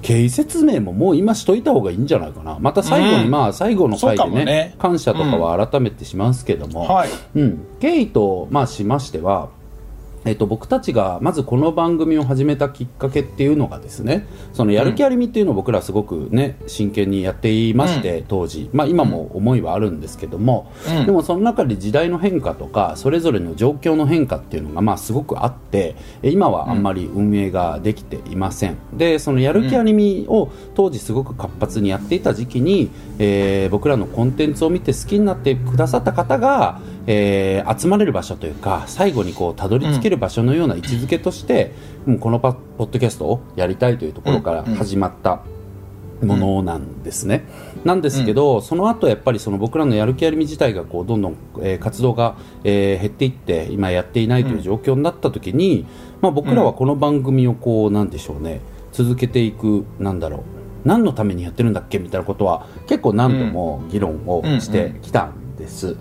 [0.02, 2.58] 経緯説明ももう今しといた方がいいんじゃないかな。
[2.62, 3.32] また最後に、うん。
[3.32, 4.76] まあ最後の回でねね。
[4.80, 7.10] 感謝とかは改めてしますけども、はい。
[7.36, 9.50] うん、経緯と、まあ、しましては、
[10.24, 21.06] えっと、僕たちがまずこの番組を始めたきっかけっていうのがですねそのやる気ありみっていうのを僕らすごくね真剣にやっていまして、当時、まあ、今も思いはあるんですけども、うん。
[21.06, 41.72] でもその中で時代の変化とかそれぞれの状況の変化っていうのがまあすごくあってえ今はあんまり運営ができていません、でそのやる気ありみを当時すごく活発にやっていた時期に、えー僕らのコンテンツを見て好きになってくださった方が、えー集まれる場所というか最後にこうたどり着ける場所のような位置づけとして、
[42.08, 44.76] うんこのパポッドキャストをやりたいというところからうんうん。
[44.76, 45.44] 始まった
[46.24, 47.44] ものなんですね。
[47.84, 55.86] なんですけど、その後やっぱりその僕らのやる気ありみ自体がこうどんどん、えー活動が、えー減っていって今やっていないという状況になった時に、
[56.22, 60.42] まあ、僕らはこの番組をこうなんでしょうね続けていくなんだろう
[60.86, 65.96] 何のためにやってるんだっけみたいなことは結構何度も議論をしてきたんです。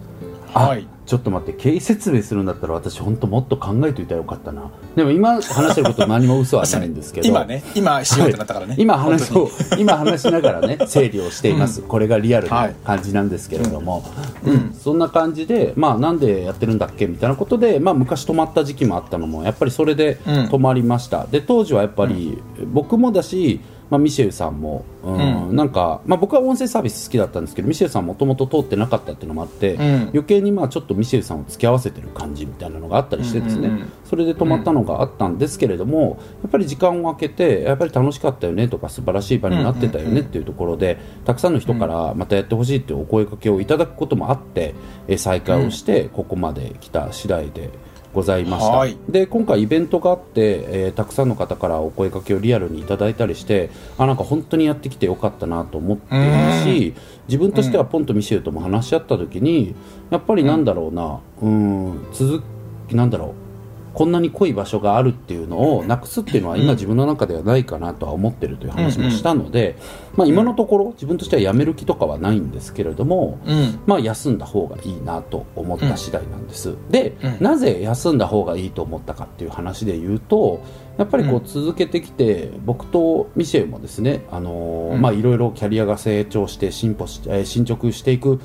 [0.53, 4.70] あはいちょっと待って経緯説明するんだったら私本当もっと考えておいたらよかったな。
[4.94, 7.27] でも今話してること何も嘘はないんですけど。
[7.27, 12.77] 今ね今しようってなったからね、今話本を 今話しながらね整理をしています、これがリアルなはい。
[12.85, 14.05] 感じなんですけれども、
[14.44, 14.53] うん。
[14.53, 14.73] うん。
[14.81, 20.35] そんな感じで、まあ、なんでやってるんだっけみたいなことで、まあ、昔止まった時期もあったのもやっぱりそれでうん。
[20.44, 22.40] 止まりました、で当時はやっぱり
[22.73, 23.59] 僕もだし、
[23.90, 25.48] まあ、ミシェルさんも、うん。
[25.50, 29.83] うなんか、まあ、僕は音声サービス好きだったんですけどミシェルさんもともと通ってなかったっていうのもあって、うん。
[30.11, 33.92] 余計にまあちょっとミシェルさんを付き合わせてる感じみたいなのがあったりしてですね、うんうんうん。
[34.05, 44.74] それで止まったのがあったんですけれども、やっぱり時間を空けてやっぱり楽しかったよねとか素晴らしい場になってたよねっていうところで、たくさんの人からまたやってほしいっていうお声かけをいただくこともあって、
[45.09, 47.70] えー再開をしてここまで来た次第で
[48.12, 48.96] ございました、はい。
[49.09, 56.94] で今回イベントがあって、えーたくさんの方からお声かけをリアルにいただいたりしてあなんか本当にやってきてよかったなと思っているし
[57.29, 59.75] 自分としてはポンとミシェルとも話し合った時に
[60.11, 62.42] やっぱりなんだろうなうん続
[62.88, 63.50] きなんだろう
[63.94, 69.76] こんなに濃い場所があるっていうのをなくすっていうのは今自分の中ではないかなとは思ってるという話もしたので、
[70.14, 77.37] まあ、今のところ自分としてはやめる気とかはないんですけれども、うんまあ、休んだ方がいいなと思った次第なんです、で、うん。
[77.40, 80.62] なぜ休んだ方がいいと思ったかっていう話で言うと
[80.98, 88.40] やっぱりこうう続けてきて、僕とミシェルもですね、あのまあ、いろいろキャリアが成長して進歩し、えー進捗していく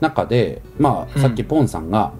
[0.00, 2.12] 中で、まあ、さっきポンさんが、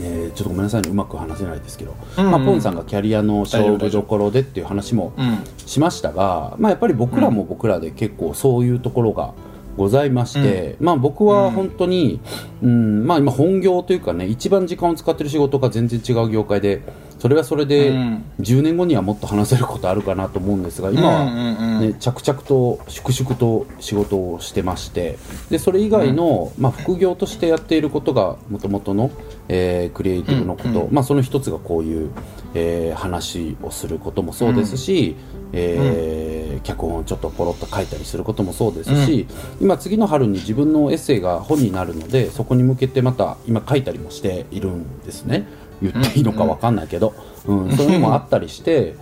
[0.00, 0.90] えーちょっとごめんなさいね。
[0.90, 5.38] うまく話せないですけど、うんまあ、ポンさんがキャリアの勝負どころでっていう話もうん。
[5.66, 9.34] しましたが、まあ、やっぱり僕らも僕らで結構そういうところが
[9.76, 12.20] ございまして、まあ、僕は本当に、
[12.62, 13.06] うん。
[13.06, 16.82] まあ、今本業というかね一番時間を使ってる仕事が全然違う業界で
[17.18, 18.24] それはそれでうん。
[18.40, 21.76] 10年後にはもっと話せることあるかなと思うんですが今は、うんうん。
[21.76, 25.18] うんね、着々と粛々と仕事をしてまして
[25.50, 29.10] でそれ以外の、まあ、副業としてやっていることがもともとの、
[29.48, 32.10] えークリエイティブのこと、うんまあ、その一つがこういう、
[32.54, 35.16] えー話をすることもそうですし、
[35.52, 39.26] えー脚本をちょっとポロッと書いたりすることもそうですし、
[39.60, 45.46] 今次の春に自分のエッセイが本になるのでそこに向けてまた今書いたりもしているんですね
[45.82, 47.14] 言っていいのか分かんないけど、
[47.46, 48.94] うんそういうのもあったりして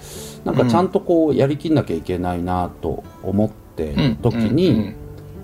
[0.44, 4.76] なんかちゃんとこうやりきんなきゃいけないなと思ってる時に、うん。
[4.76, 4.96] うん。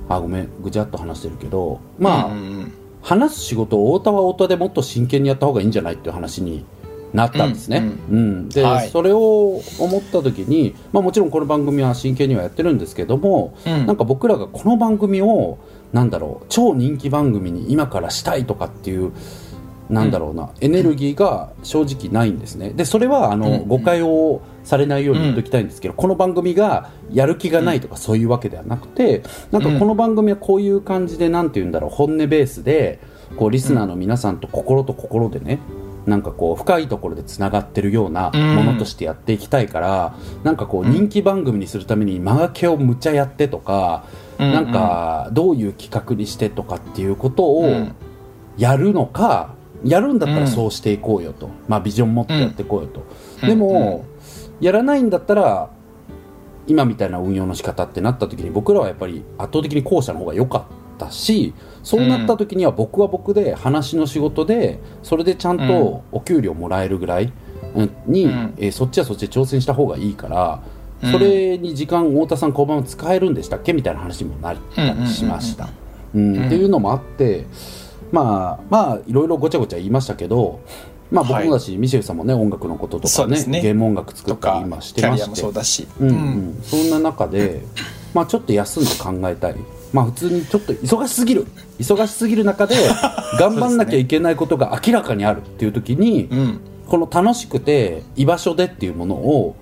[0.08, 6.64] あごめんぐちゃっと話してるけどまあ、うんうん話す仕事を太田は太田でもっと真剣にやった方がいいんじゃないっていう話に
[7.12, 7.82] なったんですね。
[8.10, 8.48] ううん。
[8.48, 8.90] で、はい。
[8.90, 13.86] それを思った時に、まあ、もちろんこの番組は真剣にはやってるんですけども、うん。
[13.86, 15.58] なんか僕らがこの番組を
[15.92, 19.12] なんだろう超人気番組に今からしたいとかっていう
[19.92, 22.70] なんだろうな、エネルギーが正直ないんですね。
[22.70, 23.68] でそれはあの、うん。
[23.68, 33.00] 誤解をされないように言っておきたいんですけど、この番組がやる気がないとかそういうわけではなくてなんかこの番組はこういう感じでなんて言うんだろう本音ベースで
[33.36, 35.58] こうリスナーの皆さんと心と心でね
[36.06, 44.04] なんかこう深いところでつながってるようなものとしてやっていきたいから、なんかこう人気番組にするために間がけをむちゃやってとか、
[44.38, 44.52] うん。
[44.52, 47.94] なんかどういう企画にしてとかっていうことをうん。
[48.58, 53.02] やるのか、やるんだったらそうしていこうよと、まあビジョン持ってやっていこうよと、
[53.42, 53.48] うん。
[53.48, 54.04] でも、
[54.60, 55.70] やらないんだったら
[56.66, 60.62] 今みたいな運用の仕方ってなった時に僕らはやっぱり圧倒的に後者の方が良かっ
[60.98, 67.32] たしそうなった時には僕は僕で話の仕事でそれでちゃんとお給料もらえるぐらい
[67.74, 68.54] うんに、うん。
[68.58, 70.62] えーそっちはそっちで挑戦した方がいいから、
[71.02, 71.10] うん。
[71.10, 73.72] それに時間太田さんこのまま使えるんでしたっけ？
[73.72, 75.68] みたいな話にもなったりしました。
[76.14, 76.36] うん。
[76.36, 76.46] うん。
[76.46, 77.46] っていうのもあって
[78.12, 80.60] まあまあいろいろごちゃごちゃ言いましたけど、
[81.12, 83.60] まあ、僕もだし、ミシェルさんもね音楽のこととかねね。
[83.60, 85.02] ゲーム音楽作とったりか今して。
[85.02, 85.86] キャリアもましてそうだし。
[86.00, 86.60] うんうん。
[86.62, 87.62] そんな中で、
[88.14, 89.56] まあ、ちょっと休んで考えたい、
[89.92, 91.46] まあ、普通にちょっと忙しすぎる。
[91.78, 92.76] 忙しすぎる中で
[93.38, 96.60] 頑張んなきゃいけないことが明らかにあるっていう時に、うん。
[96.86, 99.56] この楽しくて居場所でっていうものを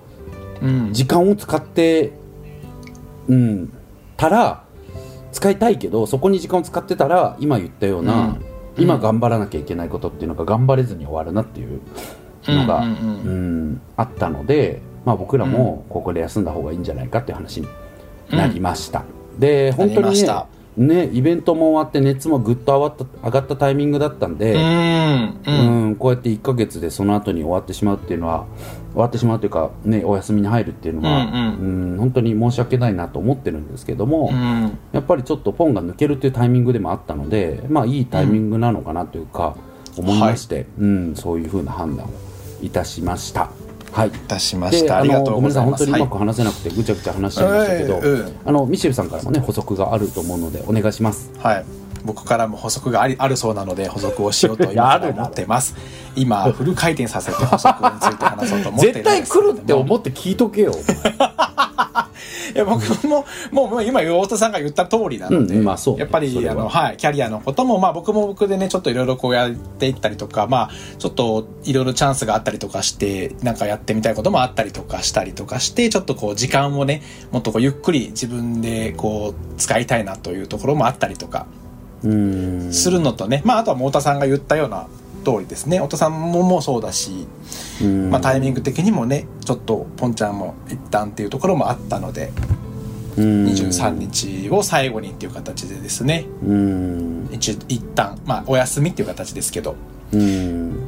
[0.61, 0.93] うん。
[0.93, 2.13] 時間を使って
[3.27, 3.73] うん
[4.15, 4.63] たら
[5.31, 8.45] 使いたいけどそこに時間を使ってたら今言ったような、うん。
[8.77, 11.81] 今頑張らなきゃいけないことっていうのが頑張れずに終わるなっていう
[12.47, 13.29] のが、うんうんう
[13.73, 13.81] ん。
[13.97, 17.67] あったので、まあ、僕らもここで休んだ方がいいんじゃないかっていう話に
[18.29, 19.03] なりました、
[19.37, 28.45] で本当にねなりましたねイベントも終わって熱もぐっと上がった上がったタイミングだったんで、うんこうやって1ヶ月でその後に終わってしまうっていうのは
[28.91, 31.97] 終わってしまうというか、ね、お休みに入るっていうのは、うんうん。
[31.97, 34.77] 本当に申し訳ないなと思ってるんですけども、うん。
[34.91, 39.55] やっぱりちょっとポンが抜けるっていうタイミングでもあったので、まあ、いいタイミングなのかなというか、
[39.97, 42.09] 思いまして、うん、そういうふうな判断を
[42.61, 43.49] いたしました。
[43.91, 44.85] はい、いたしました。
[44.85, 45.65] でありがとうのごめんなさい。
[45.65, 45.85] ござい。
[45.85, 48.01] ます本当にうまく話せなくてぐちゃぐちゃ話しちゃいましたけど、
[48.45, 51.31] あのミシェルさんからもね補足があると思うのでお願いします。
[51.39, 55.75] はい、はい僕からも補足がありあるそうなので補足をしようと今 思ってます。
[56.15, 60.73] 今フル回転させて補足について話そうと思ってるん絶です対来るって思って聞いとけよ。
[62.53, 81.47] いや僕ももう今太田さんが言った通りなので、うんまあやっぱりあの、はい、キャリアのことも、まあ、僕も僕でねちょっといろいろこうやっていったりとか、まあ、ちょっといろいろチャンスがあったりとかしてなんかやってみたいこともあったりとかしたりとかしてちょっとこう時間をねもっとこうゆっくり自分でこう使いたいなというところもあったりとか。
[81.55, 81.60] うん
[82.01, 84.87] するのとね、まあ、あとはもう太田さんが言ったような
[85.23, 85.77] 通りですね。
[85.77, 87.27] 太田さんももうそうだし、
[87.81, 88.09] うん。
[88.09, 92.31] まあ、タイミング的にもねちょっとポンちゃんも一旦っていうところもあったので。
[93.17, 93.45] うん。
[93.45, 96.25] 23日を最後にっていう形でですね。
[96.43, 97.29] うん。
[97.31, 99.75] 一一旦まあお休みっていう形ですけど。
[100.13, 100.87] うん。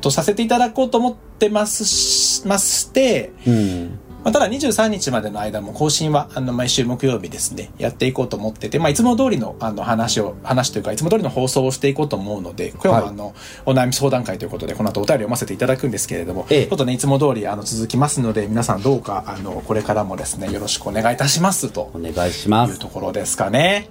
[0.00, 13.34] とさせていただこうと思ってますしまして、うんまあ、ただ23日までの間も更新はあの毎週木曜日ですねやっていこうと思ってて、まあ、いつも通りのあの話を話というかいつも通りの放送をしていこうと思うので今日あの、
[13.66, 16.66] お悩み相談会ということでこの後お便り読ませていただくんですけれども、ええ。
[16.66, 21.90] ちょっとねいつも通りあの続きますので皆さんどうかあのこれからもですねよろしくお願いいたしますと。
[21.94, 22.74] お願いします。
[22.74, 23.88] いうところですかね。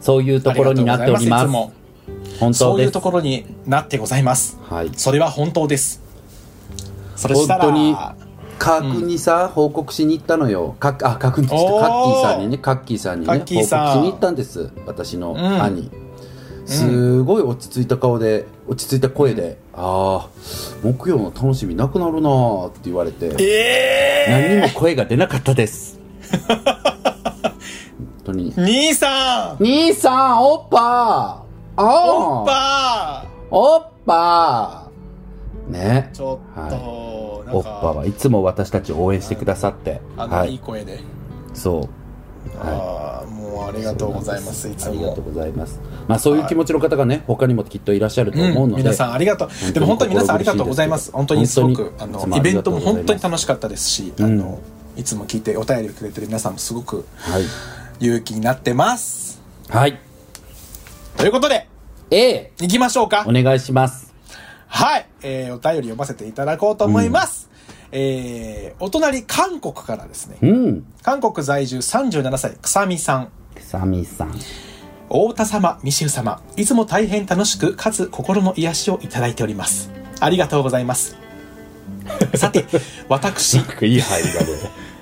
[0.00, 1.44] そういうところになっております。
[1.44, 1.72] いつも
[2.40, 4.58] 本当そういうところになってございます。
[4.68, 4.90] はい。
[4.96, 6.02] それは本当です。
[7.16, 8.21] それしたら、本当に
[8.62, 10.76] カー君にさ、報告しに行ったのよ。
[10.78, 11.64] かあカー君ってカッ
[12.04, 12.58] キーさんにね。
[12.58, 13.32] カッキーさんにね。
[13.32, 14.70] 報告しに行ったんです。
[14.86, 15.62] 私のん。
[15.62, 15.90] 兄、
[16.64, 20.28] すごい落ち着いた顔で落ち着いた声で「ああ
[20.84, 22.30] 木曜の楽しみなくなるな」
[22.68, 23.34] って言われて。
[23.40, 25.98] え何にも声が出なかったです。
[26.46, 26.62] 本
[28.22, 28.52] 当に。
[28.52, 29.62] ー、兄さん。
[29.64, 31.42] 兄さんおっぱ
[31.74, 34.88] あおっあぱおっぱ
[35.68, 36.10] ね。
[36.12, 41.00] ちょっと、なんかおっぱはいつも私たちを応援してくださってあの、、はいいい声で。
[41.54, 41.88] そう
[42.58, 45.24] ああ、もうありがとうございます、いつもありがとう。
[45.24, 45.80] ございます。
[46.08, 49.72] まあそういう気持ちの方がね、他にもきっといらっしゃると思うので、皆さんありがとう。
[49.72, 51.12] でも本当に皆さんありがとうございます。
[51.12, 54.58] 本当にすごく、あの、イベントも本当に楽しかったですし、あの、
[54.96, 57.42] いつも聞いてお便りをくれてる皆さんもすごくはい。
[58.00, 59.40] 勇気になってます。
[59.68, 59.98] はい。
[61.16, 61.68] ということで、
[62.10, 63.32] A、行きましょうかお。
[63.32, 64.11] 願いします。
[64.74, 67.50] はい、えー、お便り読ませていただこうと思います。
[67.92, 70.38] えー、お隣、韓国からですね。
[70.40, 70.86] うん。
[71.02, 73.28] 韓国在住37歳、くさみさん。
[73.60, 74.32] さみさん。
[75.08, 79.90] 太田様、ミシウ様、いつも大変楽しく、かつ心の癒しをいただいております。
[80.20, 81.18] ありがとうございます。
[82.34, 82.64] さて、
[83.10, 84.46] 私、いいい入りがね。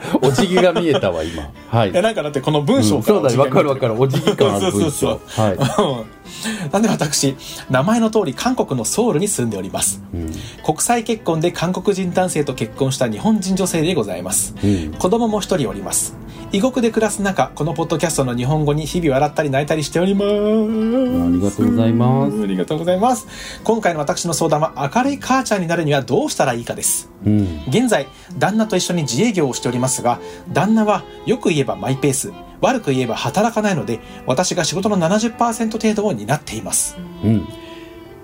[0.23, 1.51] お辞儀が見えたわ、今。
[1.69, 1.95] はい。
[1.95, 3.95] やなんかだってこの文章うんからそうだね、わかるわかる。
[4.01, 5.43] お辞儀感ある文そう章。
[5.43, 5.55] はい。
[5.55, 5.57] う
[6.67, 7.37] んなんで私、
[7.69, 10.03] 名前の通り韓国のソウルに住んでおります。
[10.15, 10.31] うん。
[10.65, 14.55] 国際結婚で韓国人男性と結婚した日本人女性でございます。
[14.63, 14.93] うん。
[14.99, 16.15] 子供も一人おります。
[16.53, 20.27] 異国で暮らす中、このポッドキャストの日本語に日々笑ったり泣いたりしております。
[20.27, 22.43] ありがとうございます。
[22.43, 23.29] ありがとうございます。
[23.63, 27.09] 今回の私の相談は明るい母ちゃんになるにはどうしたらいいかです。
[27.25, 27.63] うん。
[27.69, 30.19] 現在、旦那と一緒に自営業をしておりますが、
[30.53, 36.97] 旦那はよく言えばマイペース、悪く言えば働かないので、私が仕事の70%程度を担っています。
[37.23, 37.49] うん。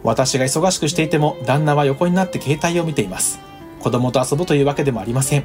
[0.02, 3.45] 私が忙しくしていても、旦那は横になって携帯を見ています。
[3.86, 5.44] 子供と遊ぶというわけでもありません。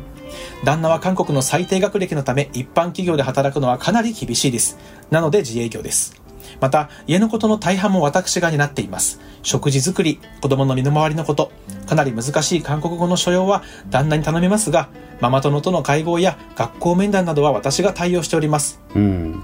[0.64, 4.80] 旦那は韓国の最低学歴のため、一般企業で働くのはかなり厳しいです。
[5.12, 6.20] なので自営業です。
[6.60, 9.20] また、家のことの大半も私が担っています。
[9.44, 11.52] 食事作り、子供の身の回りのこと、
[11.86, 18.82] かなり難しい韓国語の所要は旦那に頼みますが、ママ友との会合や学校面談などは私が対応しております。
[18.96, 19.44] うん。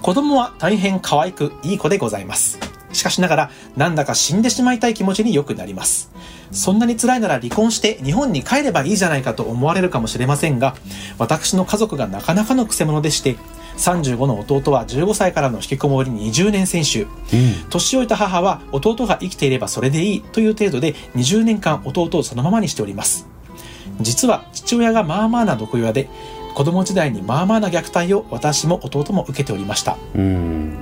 [0.00, 2.60] 子供は大変可愛くいい子でございます。
[2.92, 6.12] しかしながら、なんだか死んでしまいたい気持ちによくなります。
[6.50, 10.74] そんなに辛いなら離婚して日本に帰ればいいじゃないかと思われるかもしれませんが、
[11.18, 13.36] 私の家族がなかなかの癖者でして、
[13.76, 17.06] 35の弟は15歳からの引きこもり20年選手。
[17.70, 23.26] 年老いた母は弟が生きていればそれでいいという程度で20年間弟をそのままにしております。
[24.00, 26.08] 実は父親がまあまあな毒親で、
[26.54, 29.98] 子供時代にまあまあな虐待を私も弟も受けておりました。
[30.14, 30.78] うん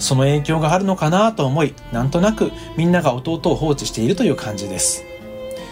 [0.00, 5.04] その影響があるのかなと思い、なんとなくみんなが弟を放置しているという感じです。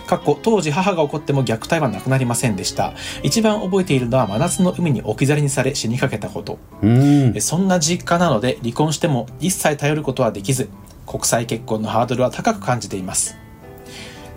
[0.07, 2.95] かっこ当時母が怒っても虐待はなくなりませんでした。
[3.23, 6.59] 一番覚えているのは真夏の海に置き去りにされ死にかけたこと。
[6.83, 10.71] うんえそんな実家なので離婚しても一切頼ることはできず、
[11.07, 13.37] 国際結婚のハードルは高く感じています。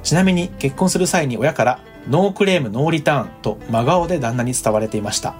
[0.03, 1.79] ちなみに結婚する際に親から
[2.09, 5.35] ノークレームノーリターンと真顔で旦那に伝われていました。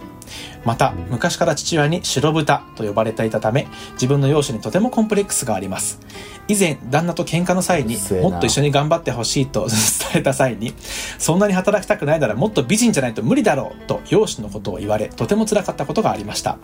[0.66, 6.00] また、昔から父親に白豚と呼ばれていたため、自分の容姿にとてもコンプレックスがあります。
[6.48, 9.78] 以前、旦那と喧嘩の際にもっと一緒に頑張ってほしいと伝
[10.16, 10.74] えた際に、
[11.18, 16.58] そんなに働きたくないならもっと美人じゃないと無理だろうと容姿のことを言われ、とても辛かったことがありました。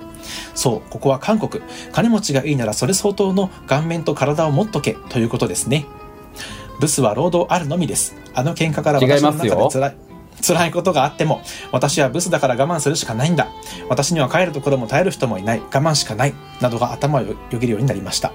[0.56, 1.64] そう、ここは韓国。
[1.92, 5.86] 金持ちがいいならそれ相当の顔面と体を持っとけということですね。
[6.80, 8.16] ブスは労働あるのみです。
[8.34, 10.07] あの喧嘩から私の中で辛い。
[10.42, 13.48] 辛いことがあっても、私はブスだから我慢するしかないんだ。
[13.90, 15.60] 私には帰るところも耐える人もいない。
[15.60, 16.34] 我慢しかない。
[16.62, 18.32] などが頭をよぎるようになりました。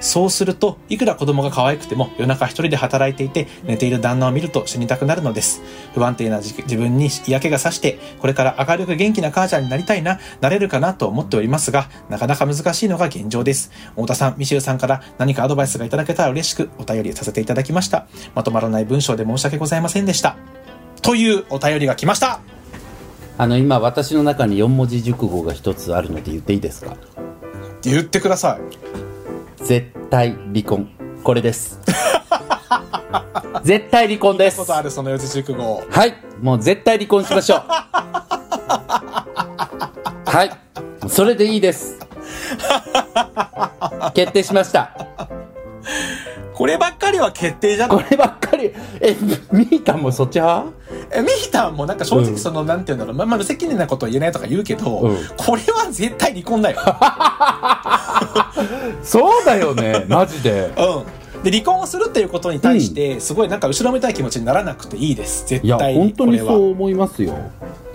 [0.00, 5.62] そうすると、いくら子供が可愛くても夜中一人で働いていて寝ている旦那を見ると死にたくなるのです。
[5.94, 13.70] 不安定な自分に嫌気がさして、これから明るく元気な母ちゃんになりたいな、なれるかなと思っておりますが、なかなか難しいのが現状です。
[13.94, 18.06] 太田さん、ミシェルさんから何かアドバイスがいただけたら嬉しくお便りさせていただきました。
[18.34, 20.36] まとまらない文章で申し訳ございませんでした。
[21.04, 22.40] というお便りが来ました。
[23.36, 26.96] あの今私の中に4文字熟語が一つあるので言っていいですか？
[27.82, 28.60] 言ってください。
[29.64, 30.88] 絶対離婚。
[31.22, 31.80] これです。
[33.64, 34.56] 絶対離婚です。
[34.58, 35.82] ことあるその四字熟語。
[35.90, 36.14] はい。
[36.40, 37.60] もう絶対離婚しましょう。
[40.30, 40.50] はい。
[41.08, 41.98] それでいいです。
[44.14, 44.94] 決定しました
[46.54, 48.02] こればっかりは決定じゃんこ。
[48.08, 48.70] ればっかり？
[49.00, 49.16] え
[49.52, 50.70] みーたんもそっち派？
[51.12, 56.78] えミヒタンもなんか正直その、なんて言うんだろう、まあ、まあ、無責任なことは言えないとか言うけど、うんこれは絶対離婚だよ。
[59.02, 61.42] そうだよね マジでうん。
[61.42, 65.46] で、離婚をするっていうことに対して、すごいなんか後ろめたい気持ちにならなくていいです。
[65.46, 67.34] 絶いや対本当にこそう思いますよ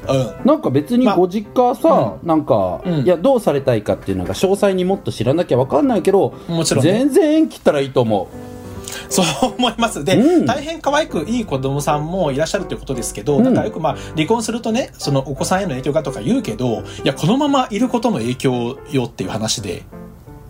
[0.08, 0.36] れは。
[0.46, 8.49] なんか別にまあご実家はさ、なんか、うんいやどうされたいかっていうのが詳細にもっと知らなきゃ分かんないけどもちろんね全然縁切ったらいいと思うん。
[9.10, 9.26] そう
[9.58, 10.04] 思います。
[10.04, 19.84] で、うん大変可愛くいい子供さんもいらっしゃるということですけど、うんなんかよくまあ、離婚するとね、そのお子さんへの影響がとか言うけど、いや、このままいることの影響よっていう話で。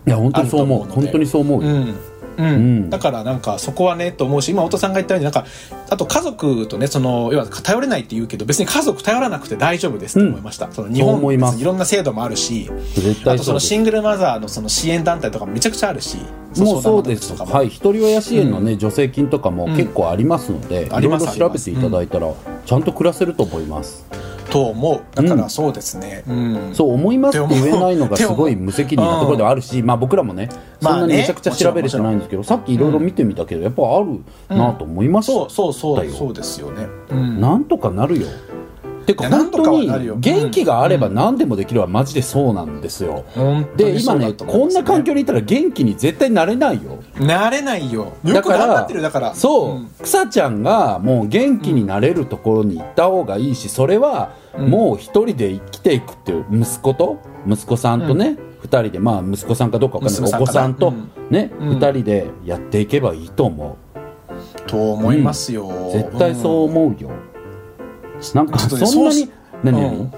[0.06, 1.94] ういや本当にそう思う本当にそう思うよ、うん。
[2.36, 5.46] うん、んだからなんかそこはねと思うし今太田さんが言ったようになんか
[5.88, 11.52] あと家族とねその要は頼れないって言うけど別に家族頼らなくて大丈夫ですって思いました、その日本思います。
[11.52, 16.18] 別にいろんな制度もあるし絶あとそのシングルマザーのその支援団体とかもめちゃくちゃあるし
[16.58, 17.34] もうそうです。
[17.34, 22.32] はい一人親支援のね、助成金とかも結構ありますので、ありますいろいろ調べていただいたら、
[22.66, 24.04] ちゃんと暮らせると思います、
[24.50, 25.02] と思う。
[25.14, 26.24] だからそうですね。
[26.28, 30.48] うん、そう思いますって言えないのがすごい無責任なところではあるし、まあ僕らもね
[30.80, 38.26] そんなにめちゃくちゃ調べれてないんですけど、さっきいろいろ見てみたけど、やっぱあるなと思いました、そうそうそうそうですよね、うん、なんとかなるよ
[39.14, 43.24] てかいやなんとか本当に元気があれば何でもできるはマジでそうなんですよ、
[43.76, 47.02] で今ねこんな環境にいたら元気に絶対なれないよ。
[47.18, 48.12] なれないよ。
[48.24, 49.34] だよくから頑張ってるだから。
[49.34, 49.90] そう、ん。
[50.02, 54.70] 草ちゃんがもう元気になれるところに行った方がいいしそれはうん。
[54.70, 61.10] もう一人で生きていくっていう息子と息子さんとね、二人でまあ息子さんかどうかわかんないお子さんとうん。
[61.30, 61.68] ね、うん。
[61.70, 63.76] 二人でやっていけばいいと思
[64.66, 67.10] と思いますよ、う絶対そう思うよ、
[68.34, 69.30] なんかそんなにそうし
[69.62, 70.12] 何々、うん。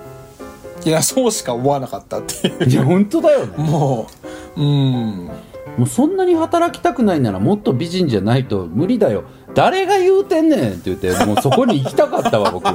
[0.84, 2.68] いやそうしか思わなかったっていう。
[2.68, 3.54] いや本当だよね。
[3.56, 4.08] も
[4.56, 5.30] ううん
[5.76, 9.24] もうそんなに働きたくないならもっと美人じゃないと無理だよ。
[9.54, 12.66] 誰が言うてんねんって言ってもうそこに行きたかったわ僕。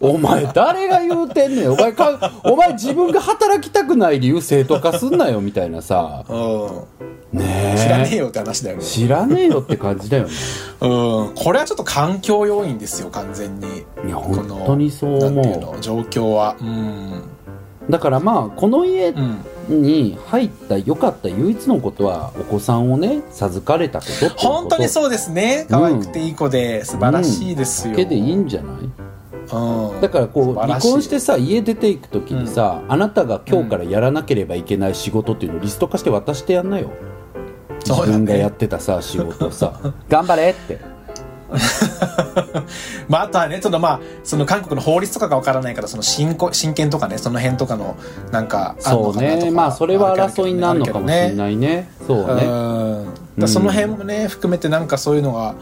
[0.00, 1.72] お前誰が言うてんねん。
[1.72, 6.24] お前かお前自分が働きたくない理由正当化すんなよみたいなさ。
[6.28, 6.34] う
[7.32, 7.38] ん。
[7.38, 7.78] ねえ。
[7.78, 8.82] 知らねえよって話だよね。
[8.82, 10.30] 知らねえよって感じだよね。
[10.80, 11.34] うん。
[11.34, 13.66] これはちょっと環境要因ですよ完全に。
[14.06, 15.80] いや本当にそう思の？
[15.80, 16.56] 状況は。
[16.60, 16.68] うん。
[16.68, 17.22] う
[17.90, 19.38] だからまあこの家うん。
[19.68, 25.66] に入った良かった唯一のことはお子さんをね授かれたこと本当にそうですね。
[25.68, 28.76] 可愛くていい子で素晴らしいですよ、だけでいいんじゃない？
[29.52, 30.00] うん。
[30.00, 36.92] だからこう離婚してさ家出ていく時にさ、あなたが今日からやらなければいけない仕事っていうのをリスト化して渡してやんなよ、
[37.84, 39.80] 自分がやってたさ仕事をさ。
[40.08, 40.78] 頑張れって
[43.08, 47.96] まあ、あとはね、そのまあ、その韓国の法律とかがわからないから、その親こ親権とかね、その辺とかの、
[48.32, 51.36] なんか、あんそうのかなとかねまあそれは争いになるのかもしれい。
[51.36, 52.44] ないねそうね
[53.38, 53.48] うん。
[53.48, 55.54] その辺もね、含めてなんかそういうのが、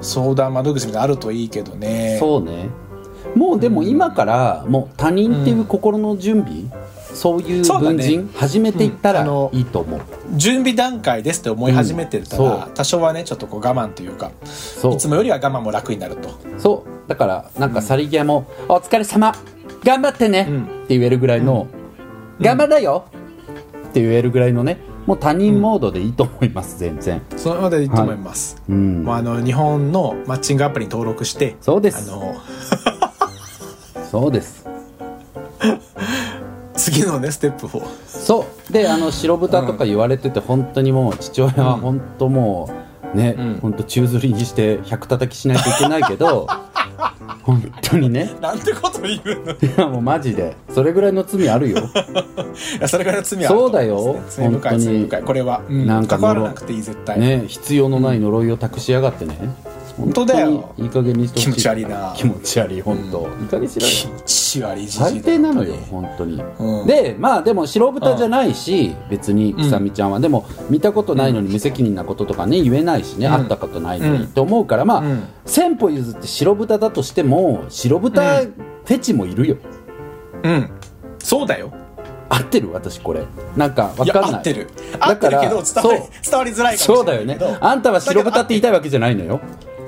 [0.00, 2.18] 相談窓口みたいなのあるといいけどね。
[2.20, 2.68] そうね
[3.34, 9.20] もうでも今からもう他人っていう心の準備、そういうそうだね文人始めていったら
[9.52, 10.00] いいと思う、
[10.36, 12.68] 準備段階ですって思い始めてたら、う。
[12.70, 14.30] ん多少はね、ちょっとこう我慢というか、
[14.92, 16.30] いつもよりは我慢も楽になると。
[16.58, 17.08] そう。
[17.08, 19.34] だからなんか去り際も「お疲れ様
[19.82, 20.62] 頑張ってね」うん。
[20.64, 21.66] って言えるぐらいの
[22.40, 23.06] 「頑張だよ!」
[23.88, 27.22] って言えるぐらいのねもう他人モードでいいと思います全然。
[27.34, 28.62] そのまでいいと思います。
[28.68, 29.04] うん。
[29.04, 32.12] もうあの、日本のマッチングアプリに登録して、そうです。
[32.12, 32.34] あの、
[34.10, 34.66] そうです
[36.78, 37.82] 次のね、ステップを。
[38.06, 38.72] そう。
[38.72, 42.70] であの白豚とか言われてて本当にもう父親は本当も
[43.12, 43.58] うね、うん。
[43.60, 46.46] 本当宙吊りにして100叩きしないといけないけど
[47.42, 48.30] 本当にね。
[48.40, 49.52] なんてこと言うの。
[49.52, 50.56] いいやもうマジで。
[50.70, 51.78] それぐらいの罪あるよ。
[52.80, 54.16] や、それぐらいの罪はあるそうだよ。
[54.36, 55.08] 本当に。
[55.08, 55.62] これは。
[55.68, 55.86] うん。
[55.86, 57.18] なんか関わらなくていい、絶対。
[57.18, 59.38] ね必要のない呪いを託しやがってね
[59.98, 60.74] 本当だよ。
[60.78, 61.52] いい加減にしてほしい。
[61.52, 62.14] 気持ち悪いな。
[62.16, 63.92] 気持ち悪い本当、いい加減にしろよ。
[63.92, 66.86] 気持ち悪い最低なのよ本本当に、うん。
[66.86, 73.32] でまあでも白豚じゃないし、別にくさみちゃんは、でも見たことないのに無責任なこととかね言えないしね、うん。
[73.32, 75.22] 会ったことないのに、うんって思うからまあ、うん。
[75.44, 79.56] 千歩譲って白豚だとしても白豚フェチもいるよ、
[80.44, 80.70] うん。
[81.18, 81.72] そうだよ。
[82.30, 82.70] 合ってる？
[82.72, 83.22] 私これ。
[83.56, 84.34] なんかわいや、かんない。
[84.34, 84.68] 合ってる。
[84.98, 87.38] だから合ってるけど、伝わり伝わりづらいかもしれそうだよね。
[87.60, 89.40] あんたは白豚って言いたいわけじゃないのよ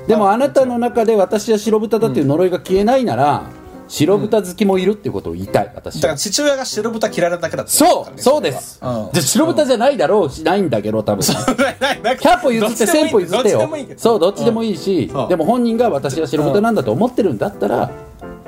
[0.07, 3.43] でもあなたの中で私は白豚だっていう呪いが消えないなら、
[3.87, 6.01] 白豚好きもいるっていうことを言いたい私は。
[6.01, 7.71] だから父親が白豚嫌いなだけだった。
[7.71, 9.09] そうそうです、うん。
[9.11, 11.21] じゃあ白豚じゃないだろうしないんだけど多分。
[11.21, 13.69] 100歩譲って1000歩譲ってよ。
[13.97, 15.27] そうどっちでもいいし、うん。
[15.27, 17.91] でも本人が私は白豚なんだと思ってるんだったら、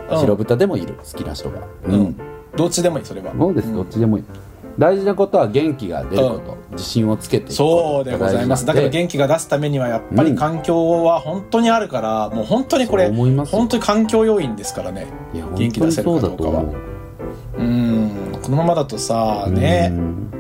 [0.10, 0.20] うん。
[0.20, 1.60] 白豚でもいる好きな人が。
[1.88, 2.16] うん。
[2.56, 3.34] どっちでもいいそれは。
[3.38, 4.24] そうです、どっちでもいい
[4.78, 8.66] 大事なことは元気が出ること、自信をつけていくことそうでございます。
[8.66, 15.08] だから気元気が出すためにはやっぱり環境は本当にあるから、もう本当にこれ本当に環境要因ですからね。
[15.34, 16.52] 元気出せるかどうかは。
[16.62, 16.76] 本
[17.58, 18.12] うん。
[18.42, 19.90] このままだとさね。
[19.92, 20.32] うん。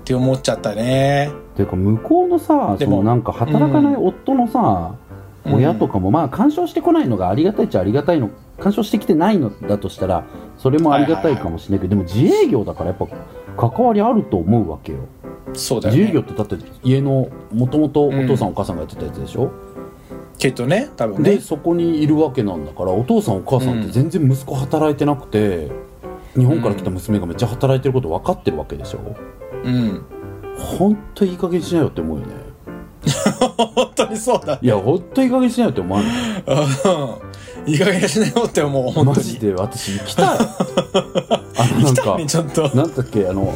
[0.00, 1.30] って思っちゃったね。
[1.54, 5.01] ていうか向こうのさでもなんか働かない夫のさ、うん
[5.44, 8.30] 親とかもまあ干渉してこないのがありがたいっちゃありがたいの。
[8.60, 10.24] 干渉してきてないのだとしたら
[10.56, 13.06] それもありがたいかもしれないけど、でも自営業だからやっぱ
[13.70, 14.98] 関わりあると思うわけよ。
[15.54, 19.50] そうだよ自営業ねってだって家のもともとお父さん、お母さんがやってたやつでしょ、
[20.38, 21.30] きっとね多分ね。
[21.36, 25.70] でそこにいるわけなんだからお父さんお母さんって全然息子働いてなくて、
[26.34, 29.00] 日本から来た娘がめっちゃ働いてること分かってるわけでしょ？
[29.64, 30.04] うん。
[30.56, 32.34] 本当いい加減しなよって思うよね
[33.74, 34.58] 本当にそうだ。
[34.60, 36.12] いや本当いい加減しなよって思わない？
[37.66, 37.72] うん。
[37.72, 39.06] いい加減にしなよって思う本当に。
[39.16, 40.38] マジで私行きたいあ
[41.74, 42.62] のなんかねちょっと。
[42.76, 43.54] なんだっけあの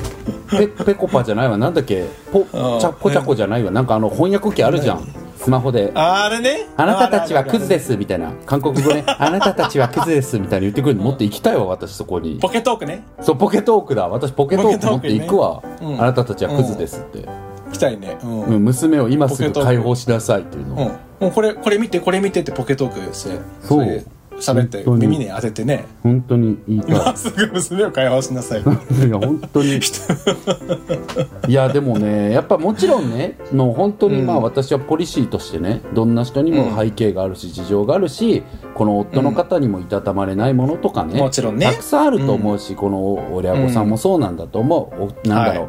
[0.51, 1.57] ペペコパじゃないわ。
[1.57, 2.61] なんだっけポチうん。
[2.79, 3.71] ャコチャコじゃないわ。
[3.71, 5.07] なんかあの翻訳機あるじゃん。
[5.39, 5.93] スマホで。
[5.95, 6.67] あれね。
[6.77, 8.33] あなたたちはクズですすみたいな。
[8.47, 9.05] 韓国語ね。
[9.19, 11.03] あなたたちはクズですみたいに言ってくるの。
[11.03, 12.39] もっと行きたいわ私そこに。
[12.41, 13.05] ポケトークね。
[13.21, 14.09] そうポケトークだ。
[14.09, 15.93] 私ポケトーク持って行くわ、ポケトークね。
[15.95, 16.03] うん。
[16.03, 17.29] あなたたちはクズですって、
[17.73, 18.19] 来たいね。
[18.23, 18.43] うん。
[18.43, 18.65] うん。
[18.65, 24.07] 娘を今すぐ解放しなさいっていうのを、うん、もうこれこれ見てこれ見てってポケトークしてそう。
[24.39, 25.13] 喋って本当に。
[25.13, 25.87] 耳に当ててね。
[26.03, 28.61] 本当に言いたい今すぐ娘を解放しなさい。
[28.63, 28.65] い
[29.11, 29.81] や本当に。
[31.49, 38.43] いやでもねやっぱもちろんねの本当にまあうん私はポリシーとしてねどんな人にも背景があるし事情があるし
[38.75, 41.67] この夫の方にもいたたまれないものとかね,、もちろんね。
[41.67, 45.69] たくさんあると思うし、この親御さんもそうなんだと思う、おなんだろう、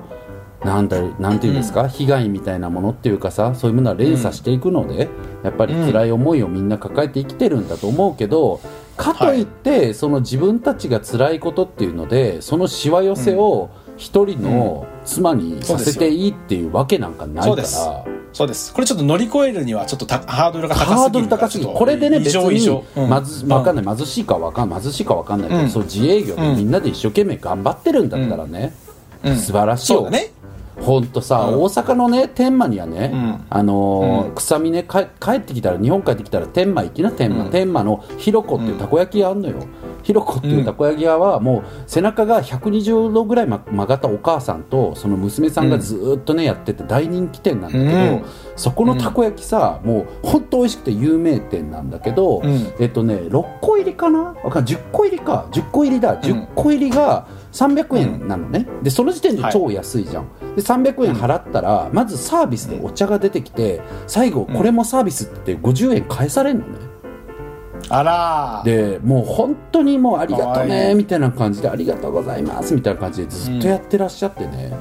[0.67, 5.07] なんだなんていうんですか、被害みたいなものっていうかさそういうものは連鎖していくので、
[5.43, 8.59] やっぱり辛い思いをみんな抱えて生きてるんだと思うけど
[8.97, 17.65] かといって、その自分たちが辛いことっていうのでそのしわ寄せを一人の妻にさせていいっていうわけなんかないから。
[18.33, 18.71] そうです。
[18.73, 21.71] これちょっと乗り越えるにはちょっとたハードルが高すぎるハードル高すぎる。
[21.73, 23.09] これでね異別にうん。
[23.09, 23.95] まずわかんない。
[23.95, 25.69] 貧しいかわかん貧しいかわかんないけど、うん。
[25.69, 28.73] そう自営業でみんなで一生懸命頑張ってるんだったらね、
[29.23, 29.37] うん。
[29.37, 30.01] 素晴らしいよ。
[30.01, 30.31] そうだね
[30.87, 31.61] ほんとさ、うん。
[31.63, 33.45] 大阪のね天満にはね、うん。
[33.49, 34.35] あのーうん。
[34.35, 37.51] 臭みねか帰ってきたら日本帰ってきたら天満行きな天満、うん。
[37.51, 39.55] 天満のひろこっていうたこ焼き屋あんのよ、
[40.03, 48.25] ひろこっていうたこ焼き屋はもう背中が120度ぐらいま曲がったお母さんとその娘さんがずーっとねやってて大人気店なんだけど、うん。
[48.55, 52.73] そこのたこ焼きさ、もう本当美味しくて有名店なんだけど、うん。
[52.79, 54.35] えっとね6個入りかな？
[54.43, 54.73] わかんない。
[54.73, 55.47] 10個入りか。
[55.51, 56.21] 10個入りだ。
[56.21, 66.77] 10個入りが300円なのね、でその時点で超安いじゃん、で300円払ったら、まずサービスでお茶が出てきて最後これもサービスって言って50円返されるのね、
[67.89, 68.61] あら。
[68.63, 74.73] ーでもう本当にもうありがとねみたいな感じでありがとうございますみたいな感じでずっとやってらっしゃってね、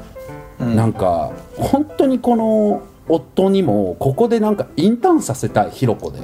[0.60, 0.76] うん。
[0.76, 6.20] なんか本当にこの夫にもここでなんかインターンさせたいひろこで。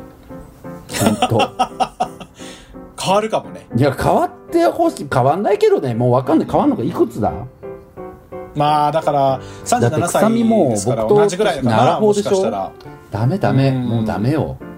[1.28, 1.48] 本
[3.00, 3.66] 変わるかもね。
[3.72, 5.94] 当いや変わってほしい変わんないけどね。
[5.94, 6.48] もう分かんない。
[6.48, 7.32] 変わんのがいくつだ？
[8.54, 12.70] まあだからだって37臭みも歳ですから僕と同じぐらいか奈なもしかしたら。
[13.10, 13.70] ダメダメ。
[13.70, 13.88] うん。
[13.88, 14.56] もうダメよ。
[14.60, 14.71] うん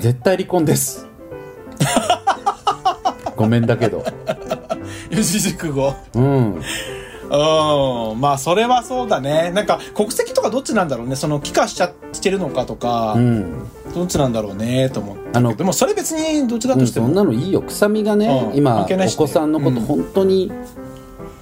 [0.00, 1.06] 絶対離婚です。
[3.36, 4.04] ごめんだけど。
[5.10, 6.54] 四字熟語うん。
[7.30, 8.20] うん。
[8.20, 9.50] まあそれはそうだね。
[9.54, 11.16] なんか国籍とかどっちなんだろうね。
[11.16, 13.66] その帰化しちゃしてるのかとか、うん。
[13.94, 17.62] どっちなんだろうねと思ってあのでもそれ別にどちらうん、そとしても、んなのいいよ。
[17.62, 19.86] 臭みがね、うん今お子さんのことうん。
[19.86, 20.50] 本当に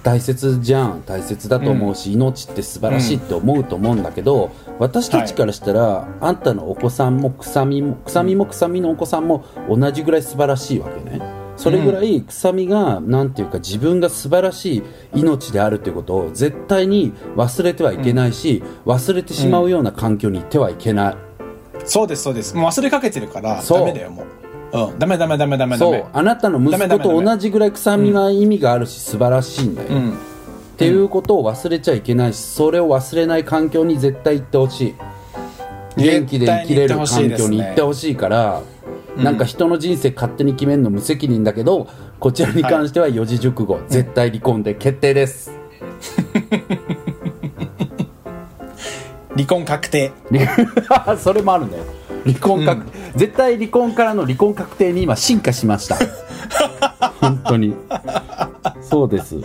[0.07, 11.21] 大切じゃん大切だと思うし、命って素晴らしいって思うと思うんだけど、私たちからしたら、あんたのお子さんも臭みも臭みも臭みのお子さんも同じぐらい素晴らしいわけね。
[11.57, 14.83] それぐらい臭みがなんていうか自分が素晴らしい
[15.13, 21.17] 命であるということを絶対に忘れてはいけないし、忘れてしまうような環境に行ってはいけない、
[21.83, 22.55] そうですそうです。
[22.55, 24.25] もう忘れかけてるからダメだよもう
[24.71, 24.99] うん。
[24.99, 26.05] ダメダメダメダメダそメう。
[26.13, 30.13] あなたの息子と同じぐらい臭みが意味があるし素晴らしいんだよ、うん。
[30.13, 30.15] っ
[30.77, 34.95] ていうことを忘れちゃいけないしそれを忘れない環境に絶対行ってほしい。
[35.97, 38.61] 元気で生きれる環境に行ってほしいから
[39.17, 39.23] うん。
[39.23, 41.87] なんか人の人生勝手に決めるの無責任だけど
[42.19, 45.51] こちらに関しては四字熟語、絶対離婚で決定です、
[49.35, 50.11] 離婚確定。
[50.31, 51.73] 離 それもあるね
[52.25, 52.87] 離婚確、
[53.17, 55.97] 絶対離婚からの離婚確定に今進化しました。
[57.19, 57.75] 本当に。
[58.81, 59.35] そうです。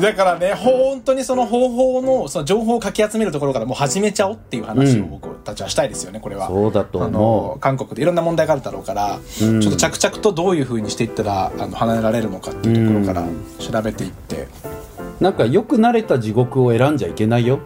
[0.00, 5.10] だからね本当にその方法のその情報をかき集めるところからもう始めちゃおうっていう話をうん。
[5.10, 6.48] 僕たちはしたいですよねこれは。
[6.48, 13.44] そうだとあ思の韓国でいろんな問題があるだろうから、うんちょっと着々とどういうふうにしていったらあの離れられるのかっていうところからうん。
[13.58, 14.48] 調べていって、
[15.20, 17.60] うなんかよく慣れた地獄を選んじゃいけないよ。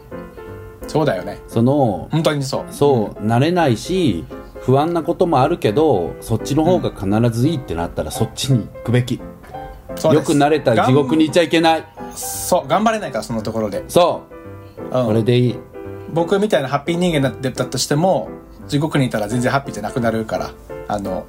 [0.88, 1.38] そうだよね。
[1.48, 2.64] その本当にそう。
[2.70, 4.24] そう、慣れないし
[4.62, 9.22] 不安なこともあるけどそっちの方が必ずいいってなったらそっちに行くべき、よ
[9.94, 11.84] く慣れた地獄に行っちゃいけない。
[12.14, 14.22] そう頑張れないからそのところで、そ
[14.92, 14.98] う。
[14.98, 15.06] うん。
[15.06, 15.58] これでいい。
[16.12, 18.28] 僕みたいなハッピー人間だったとしても
[18.68, 20.50] 地獄にいたら全然ハッピーじゃなくなるから
[20.86, 21.26] あの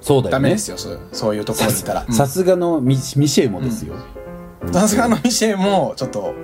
[0.00, 0.30] そうだよね。
[0.32, 0.76] ダメですよ
[1.12, 2.04] そういうところにいたら。
[2.06, 2.14] うん。
[2.14, 4.19] さすがのミミシェルもですよ、さす
[4.96, 6.34] がのミシェルもちょっと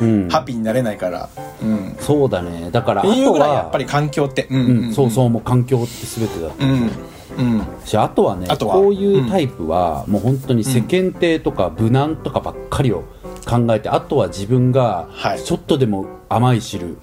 [0.00, 0.28] うん。
[0.28, 1.28] ハッピーになれないから、
[1.62, 2.70] うん、そうだね。
[2.70, 6.90] だからあとはやっぱり環境って、うんうん、そうそうもう環境って全てだうん
[7.38, 7.66] うん。
[7.84, 8.74] しあとはねあとは？
[8.74, 13.04] こういうタイプは、もう本当に世間体とか無難とかばっかりを
[13.46, 15.42] 考えて、あとは自分がはい。
[15.42, 16.98] ちょっとでも甘い汁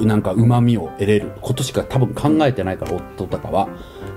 [0.00, 3.68] なんかうまみを得れることしか多分考えてないから夫とかは。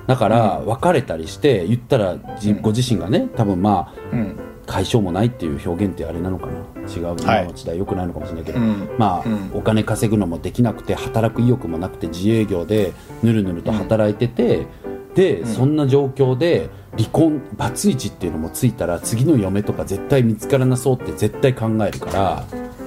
[0.08, 2.18] だから別れたりして言ったら
[2.62, 6.54] ご自身がね多分まあうん解消もないっていう表現ってあれなのかな？
[6.88, 8.90] 違う今の時代よくないのかもしれないけど、うん。
[8.98, 9.52] まあ、うん。
[9.54, 12.94] お金稼ぐのもできなくて働く意欲もなくて自営業で
[13.24, 14.68] ぬるぬると働いてて、
[15.16, 15.46] で、ん。
[15.46, 22.44] そんな状況で離婚バツイチっていうのもついたら次の嫁とか絶対見つからなそうって絶対考えるから、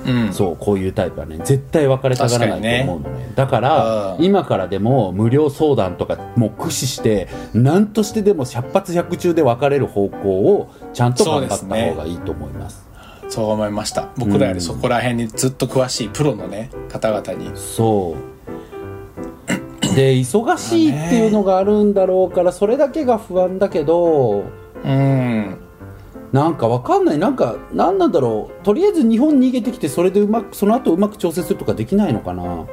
[0.09, 0.33] うん。
[0.33, 3.33] そうこういうタイプはね絶対別れたがらないと思うのね。
[3.35, 4.25] だからうん。
[4.25, 12.89] 今からでも無料相談とかも駆使して何としてでも百発百中で別れる方向をちゃんと頑張った方がいいと思います。
[13.29, 14.09] そう思いました。
[14.17, 17.51] 僕らよりそこら辺にずっと詳しいプロのね方々に。
[17.55, 18.39] そう。
[19.95, 24.45] で忙しいっていうのがあるんだろうからそれだけが不安だけど
[24.85, 25.59] うん
[26.33, 27.19] なんかわかんない。
[27.19, 28.65] なんか何なんだろう。
[28.65, 32.67] とりあえず日本に逃げてきてそれでうまくその後うまく調整するとかできないのかな。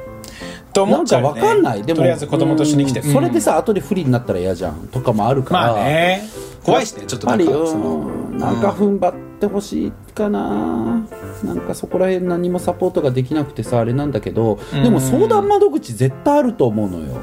[0.74, 1.82] と思なんかっちゃうよねわかんない。
[1.82, 3.00] でもとりあえず子供と一緒に来て。
[3.00, 3.12] うん。
[3.12, 4.88] それでうんさ後で不利になったら嫌じゃん。
[4.88, 5.72] とかもあるから。
[5.72, 6.22] まあね。
[6.62, 7.04] 怖いしね。
[7.06, 11.06] ちょっとなんかそのうんなんか踏ん張ってほしいかな。
[11.44, 14.82] なんかそこら辺何もサポートができなくてさあれなんだけどうん。
[14.82, 17.16] でも相談窓口絶対あると思うのよ。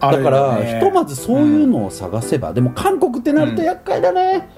[0.00, 4.48] だから、ねひとまずそういうのを探せば、でも韓国ってなると厄介だね、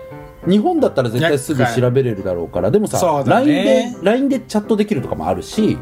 [0.48, 2.70] 日本だったら絶対すぐ調べれるだろうから。
[2.70, 5.78] でもさそうだ LINE ねで LINE でチャットできるとかもあるし。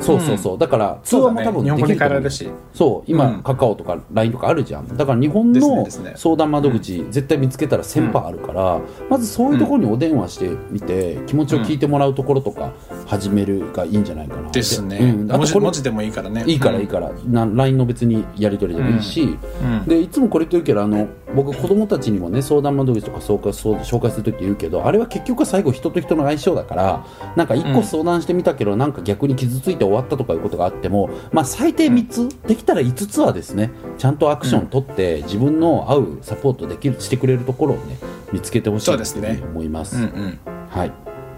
[0.00, 1.86] そうそうそう、だから通話も多分できると思う。
[1.88, 2.48] 変えられるし。
[2.72, 3.10] そう。
[3.10, 3.42] 今、うん。
[3.42, 4.96] カカオとか LINE とかあるじゃん。
[4.96, 8.80] だから日本の相談窓口、絶対見つけたら1000パーあるから、
[9.10, 12.70] まずそういうところにお電話してみて、気持ちを聞いてもらうところとか
[13.08, 14.50] 始めるがいいんじゃないかな。
[14.50, 16.44] ですね、うん、あとこれ文字でもいいからね。
[16.46, 19.84] いいからいいから、な LINE の別にやり取りでもいいし、うん。
[19.86, 37.96] でいつもこれ言ってるけどあの僕子供たちにもね相談窓口とか紹介そう紹介する時言うけどあれは結局は最後人と人の相性だからなんか1個相談してみたけど、なんか逆に傷ついて終わったとかいうことがあっても、まあ、最低3つ、できたら5つはですねちゃんとアクション取って、自分の合うサポートできるしてくれるところをね
[38.32, 39.96] 見つけてほしいそうですねと思います。
[39.96, 40.38] うんうん。
[40.68, 40.92] はい、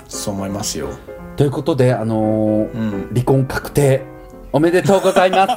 [0.09, 0.89] そう思いますよ
[1.41, 3.09] ということで、あのーうん。
[3.15, 4.03] 離婚確定
[4.53, 5.53] おめでとうございます。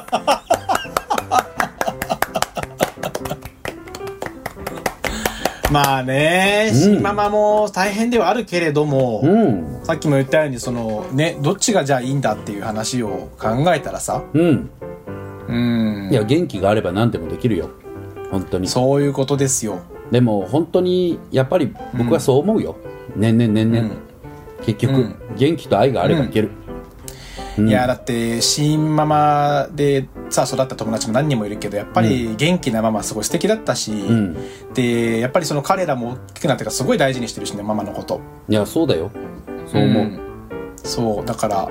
[5.70, 6.78] まあねうん。
[6.80, 9.80] 新ママも大変ではあるけれども、うん。
[9.82, 14.22] さっきも言ったようにそのねどっちがじゃあいいんだっていう話を考えたらさ。
[14.32, 14.70] うん。
[15.48, 16.08] うん。
[16.10, 17.68] いや元気があれば何でもできるよ。
[18.30, 18.68] 本当に。
[18.68, 19.80] そういうことですよ。
[20.10, 22.74] でも本当にやっぱり僕はそう思うよ、
[23.16, 23.90] 年々年々、
[24.66, 25.16] 結局、うん。
[25.36, 26.50] 元気と愛があればいける、
[27.58, 27.68] うん。
[27.68, 34.36] いやだって新ママでさ育った友達も何人もいるけどやっぱり元気なママすごい素敵だったし、うん。
[34.74, 38.20] でやっぱりその彼らも大きくなってからすごい大事にしてるしねママのこと。
[38.48, 39.10] いやそうだよ。
[39.66, 40.20] そう思う、ん。
[40.76, 41.70] そうだから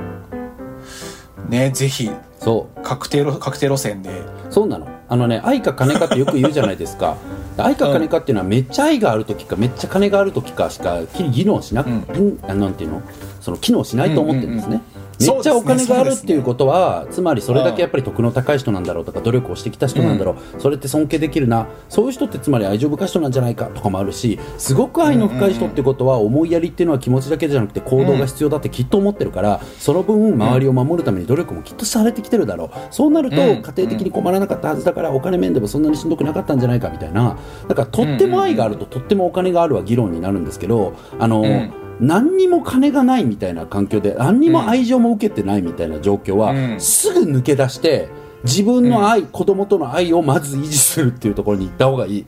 [1.49, 4.09] ねぜひそ確定路確定路線で。
[4.09, 4.87] うそうなの。
[5.09, 7.17] あのね愛か金かってよく言うじゃないですか
[7.57, 11.95] 愛か金かっていうのはめっちゃ愛がある時かめっちゃ金がある時かしか機能しなく、うん。
[11.97, 13.01] んあなんていうの？
[13.41, 14.81] その機能しないと思ってるんですね、
[15.19, 21.67] めっちゃお金があるっていうことは、つまりそれだけやっぱり得の高い人なんだろうとか努力をしてきた人なんだろう、それって尊敬できるな。
[21.89, 32.71] そういう人ってつまり愛情深い人なんじゃないかとかもあるしすごく愛の深い人ってことは思いやりっていうのは気持ちだけじゃなくて行動が必要だってきっと思ってるからその分周りを守るために努力もきっとされてきてるだろう。
[32.91, 33.61] そうなるとうん。
[33.61, 37.37] 家庭的に困らなかったはずだからお金面でもそんなにしんどくなかったんじゃないかみたいな。
[37.67, 46.81] だからとっても愛があるととってもお金があるは議論になるんですけどあの、ん何にも金がないみたいな環境で何にも愛情も受けてないみたいな状況は、うん。
[46.81, 48.09] すぐ抜け出して
[48.43, 52.25] 自分の愛、子供との愛をまず維持するっていうところに行った方がいい。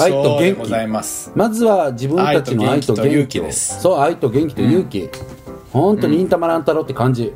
[0.00, 0.72] 愛と元気。
[1.34, 3.80] まずは自分たちの愛と元気です。
[3.80, 5.10] そう愛と元気と勇気、
[5.72, 7.32] 本当に忍たま乱太郎って感じ。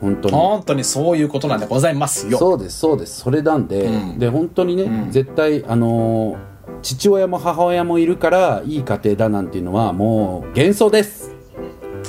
[0.00, 0.34] 本当に。
[0.34, 2.38] 本当にそういうことなんでございますよ。
[2.38, 3.20] そうですそうです。
[3.20, 4.18] それなんで、うん。
[4.18, 5.10] で本当にね、うん。
[5.10, 6.53] 絶対あのー
[6.84, 11.34] 父親も母親もいるからいい家庭だなんていうのはもう幻想です。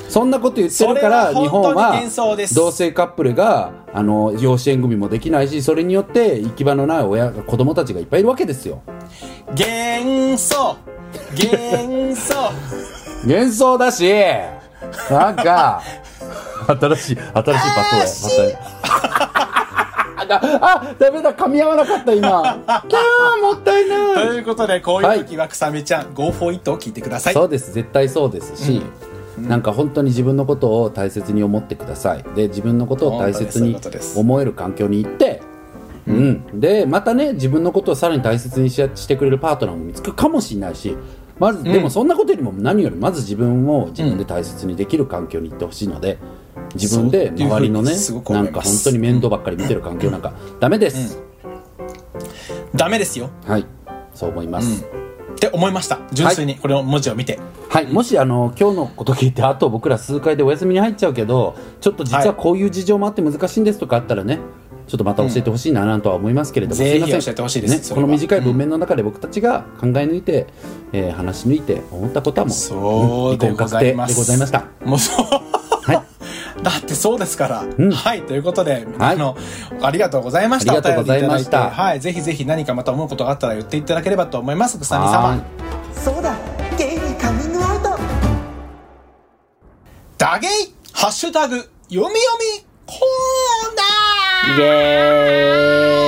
[0.09, 2.55] そんなこと言ってるから日本は本当に幻想です。
[2.55, 8.84] 同性カップルがあの養子縁組もできないしそれによって行き場のない親子供たちがいっぱいいるわけですよ。
[9.57, 10.78] 幻想。
[11.32, 12.36] 幻想。
[13.23, 14.13] 幻想だし
[15.09, 15.82] なんか
[16.67, 17.59] 新しい新しいパトや
[19.19, 19.24] ま
[20.26, 22.41] たあダメだ噛み合わなかった今。
[22.88, 24.26] キャーもったいとない。
[24.38, 27.34] いうことでこういう時はくさみちゃん、Go for it を聞いてください。
[27.34, 27.73] そうです。
[27.73, 28.55] 絶対そうです。
[28.55, 28.82] し、
[29.38, 32.23] なんか本当に自分のことを大切に思ってください。
[32.36, 33.78] で自分のことを大切に
[34.15, 35.41] 思える環境に行って
[36.07, 40.95] うん、でまたね自分のことをさらに大切にししてくれるパートナーも見つかるかもしれないし
[41.38, 46.17] まず、でもそんなことよりも何よりまず自分を自分で大切にできる環境に行ってほしいので
[46.76, 47.93] 自分で周りのね
[48.30, 51.21] なんか本当に面倒ばっかり見てる環境なんかダメです、
[52.76, 53.30] ダメですよ。
[53.45, 53.65] はい。
[54.13, 55.99] そう思います、って思いました。
[56.13, 56.55] 純粋に。
[56.55, 64.39] これの文字を見て、はい、もしあの今日のこと聞いてあと僕ら数回でお休みに入っちゃうけどちょっと実はこういう事情もあって難しいんですとかあったらね
[64.88, 67.21] ちょっとまた教えてほしいななんとは思いますけれども、ぜひすいません。
[67.21, 67.89] 教えてほしいです。
[67.89, 70.45] ね、この短い文面の中で僕たちが考え抜いて、
[70.93, 74.65] えー話し抜いて思ったことはもうそうでございました。
[74.86, 75.26] もうそう。
[75.26, 76.14] はい
[76.64, 77.91] だってそうですから、ん。
[77.91, 79.16] はいということで、はい。
[79.16, 79.38] あの
[79.82, 80.72] ありがとうございました。
[80.72, 81.60] ありがとうございました。
[81.60, 81.82] お便りいいて。
[81.82, 84.78] はいぜひぜひ何かまた思うことがあったら言っていただければと思います。
[84.78, 85.43] くさみは様
[85.93, 86.36] そうだ。
[86.78, 87.97] ゲイにカミングアウト。
[90.18, 90.49] ダゲイ
[90.93, 92.10] ハッシュタグ読み読
[92.58, 92.97] みコー
[94.48, 96.04] イエ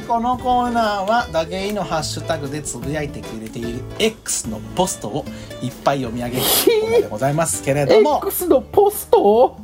[0.00, 5.26] ーイこのコーナーはダゲイのハッシュタグでつぶやいてくれている X のポストを
[5.62, 9.56] いっぱい読み上げるコーナーでございますけれども X のポスト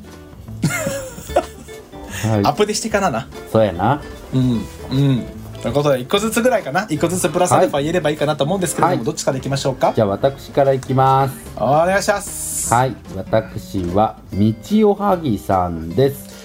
[2.26, 3.22] はアップでしてからな？
[3.22, 4.02] いそうやな
[4.34, 4.40] うん。
[4.40, 4.54] う
[5.12, 5.24] ん。
[5.62, 6.86] ということで、一個ずつぐらいかな？
[6.90, 9.92] 一個ずつプラスアルファ言えればいいかなと思うんですけれども、はいどっちからいきましょうか？
[9.94, 12.72] じゃあ私からいきますお願いします。
[12.72, 16.35] はい私は道おはぎさんです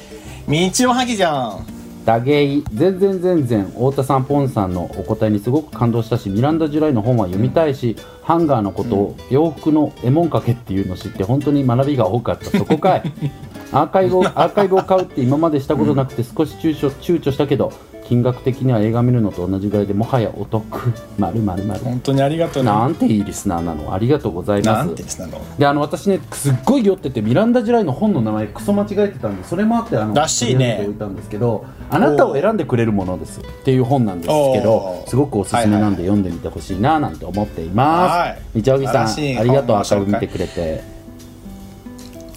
[0.48, 1.66] 道おはぎじゃん。
[2.06, 12.46] ダゲイ全然全然太田さんポンさんのお答えにすごく感動したしミランダ・ジュライの本は読みたいしハンガーのことを洋服のエモンかけっていうのを知って本当に学びが多かった。
[12.58, 13.04] そこかい。
[13.72, 17.72] アーカイブをアーカイブを買うって今までしたことなくて少し躊躇躊躇したけど
[18.12, 20.92] 金額的には映画見るのと同じぐらいでもはやお得。
[21.18, 21.80] まるまるまる。
[21.80, 22.70] 本当にありがとうね。
[22.70, 23.94] なんていいリスナーなの。
[23.94, 24.86] ありがとうございます。
[24.86, 25.58] なんてですなの？
[25.58, 30.58] であの私ねすっごい酔っててミランダ・ジュライの本の名前クソ間違えてたんでそれもあってあのらしいね。
[30.58, 39.68] 取り上げておいたんですけどあなたを選んでくれるものですっていう本なんですけどすごくおすすめなんはいはいで読んでみてほしいななんて思っています、はいみちおぎさんありがとう。
[39.68, 40.84] 本のアーカイブ見てくれて。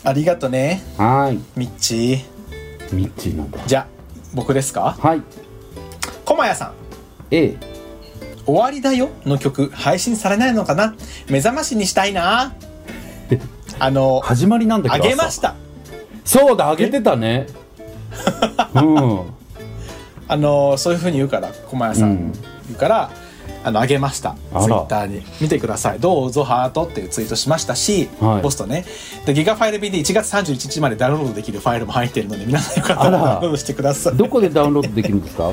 [0.04, 0.84] ありがとね。
[0.98, 1.40] はい。
[1.58, 2.94] ミッチー。
[2.94, 3.58] ミッチーなんだ。
[3.66, 3.86] じゃあ
[4.34, 4.96] 僕ですか？
[5.00, 5.22] はい
[6.24, 6.72] コマヤさん。
[7.30, 7.56] A
[8.46, 9.70] 終わりだよの曲。
[9.70, 10.94] 配信されないのかな？
[11.28, 12.54] 目覚ましにしたいな。
[13.78, 15.54] あの始まりなんだけあどげました。
[16.24, 17.46] そうだあげてたね。
[18.74, 19.20] うん。
[20.28, 22.32] あのそういうふうに言うから駒谷さん、うん。
[22.32, 23.10] 言うから
[23.64, 24.36] あのあげました。
[24.60, 25.22] ツイッターに。
[25.40, 25.98] 見てください。
[26.00, 28.42] どうぞハートっていうツイートしましたし、はい。
[28.42, 28.84] ポストね。
[29.24, 33.10] でギガファイル BD1 月31日までダウンロードできるファイルも入っているので皆さんよかったら。
[33.10, 34.16] ダウンロードしてください。
[34.16, 35.50] どこでダウンロードできるんですか？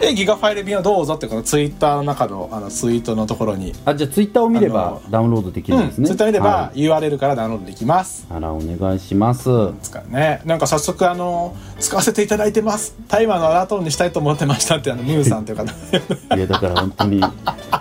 [0.00, 3.72] えギガファイル BD をどうぞってこのツイッターの中のあのツイートのところに。
[3.84, 8.26] あじゃあツイッターを見ればダウンロードできうんるんですね、ツイッター見ればは URL からダウンロードできます。
[8.30, 9.00] いあらお願い。
[9.00, 12.94] しますですからねなんか早速あの使わせていただいてます。
[13.08, 15.72] タイマーのアラート音にしたいと思ってましたってあのムーさんという方。
[16.36, 17.20] いやだから本当に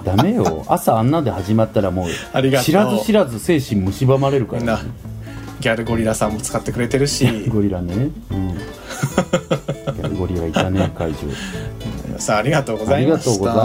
[0.04, 0.64] ダメよ。
[0.68, 2.10] 朝あんなで始まったらもう
[2.64, 4.78] 知らず知らず精神蝕まれるから。
[4.78, 5.10] ね
[5.60, 7.28] ギャルゴリラさんも使ってくれてるし。
[7.52, 8.10] ゴリラね。
[8.32, 8.50] うん。
[8.50, 11.18] いやゴリラいたね会場
[12.18, 13.32] さあありがとうござありがいました。
[13.32, 13.56] とうござい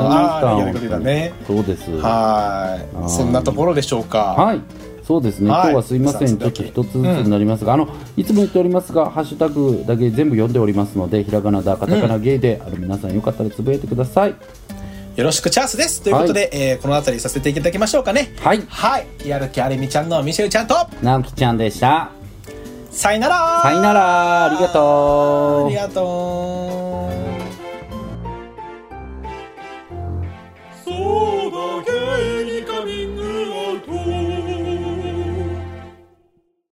[0.73, 0.99] ました。
[0.99, 1.33] ね。
[1.47, 1.91] そうです。
[1.91, 2.97] はい。
[2.97, 3.11] はい。
[3.11, 4.19] そんなところでしょうか。
[4.19, 4.61] はい。
[5.07, 5.61] そうですね、はい。
[5.65, 14.35] 今日はすいません、ちょっと一つずつになりますが、あのいつも言っておりますが、ハッシュタグだけ全部読んでおりますので、ひらがなだ、カタカナ、ゲイで、あの皆さんよかったらつぶやいてください。
[15.17, 16.03] よろしくチャンスです。
[16.03, 18.33] ということで、えーこの辺りさせていただきましょうかね。
[18.41, 19.07] はい、はい。
[19.29, 20.75] やる気ありみちゃんのミシェルちゃんと。
[21.03, 22.11] 直樹ちゃんでした。
[22.91, 23.61] さよなら。
[23.63, 25.67] さよなら、ありがとう。
[25.67, 25.77] あり。
[25.77, 27.24] がとう
[31.05, 31.34] Ooh.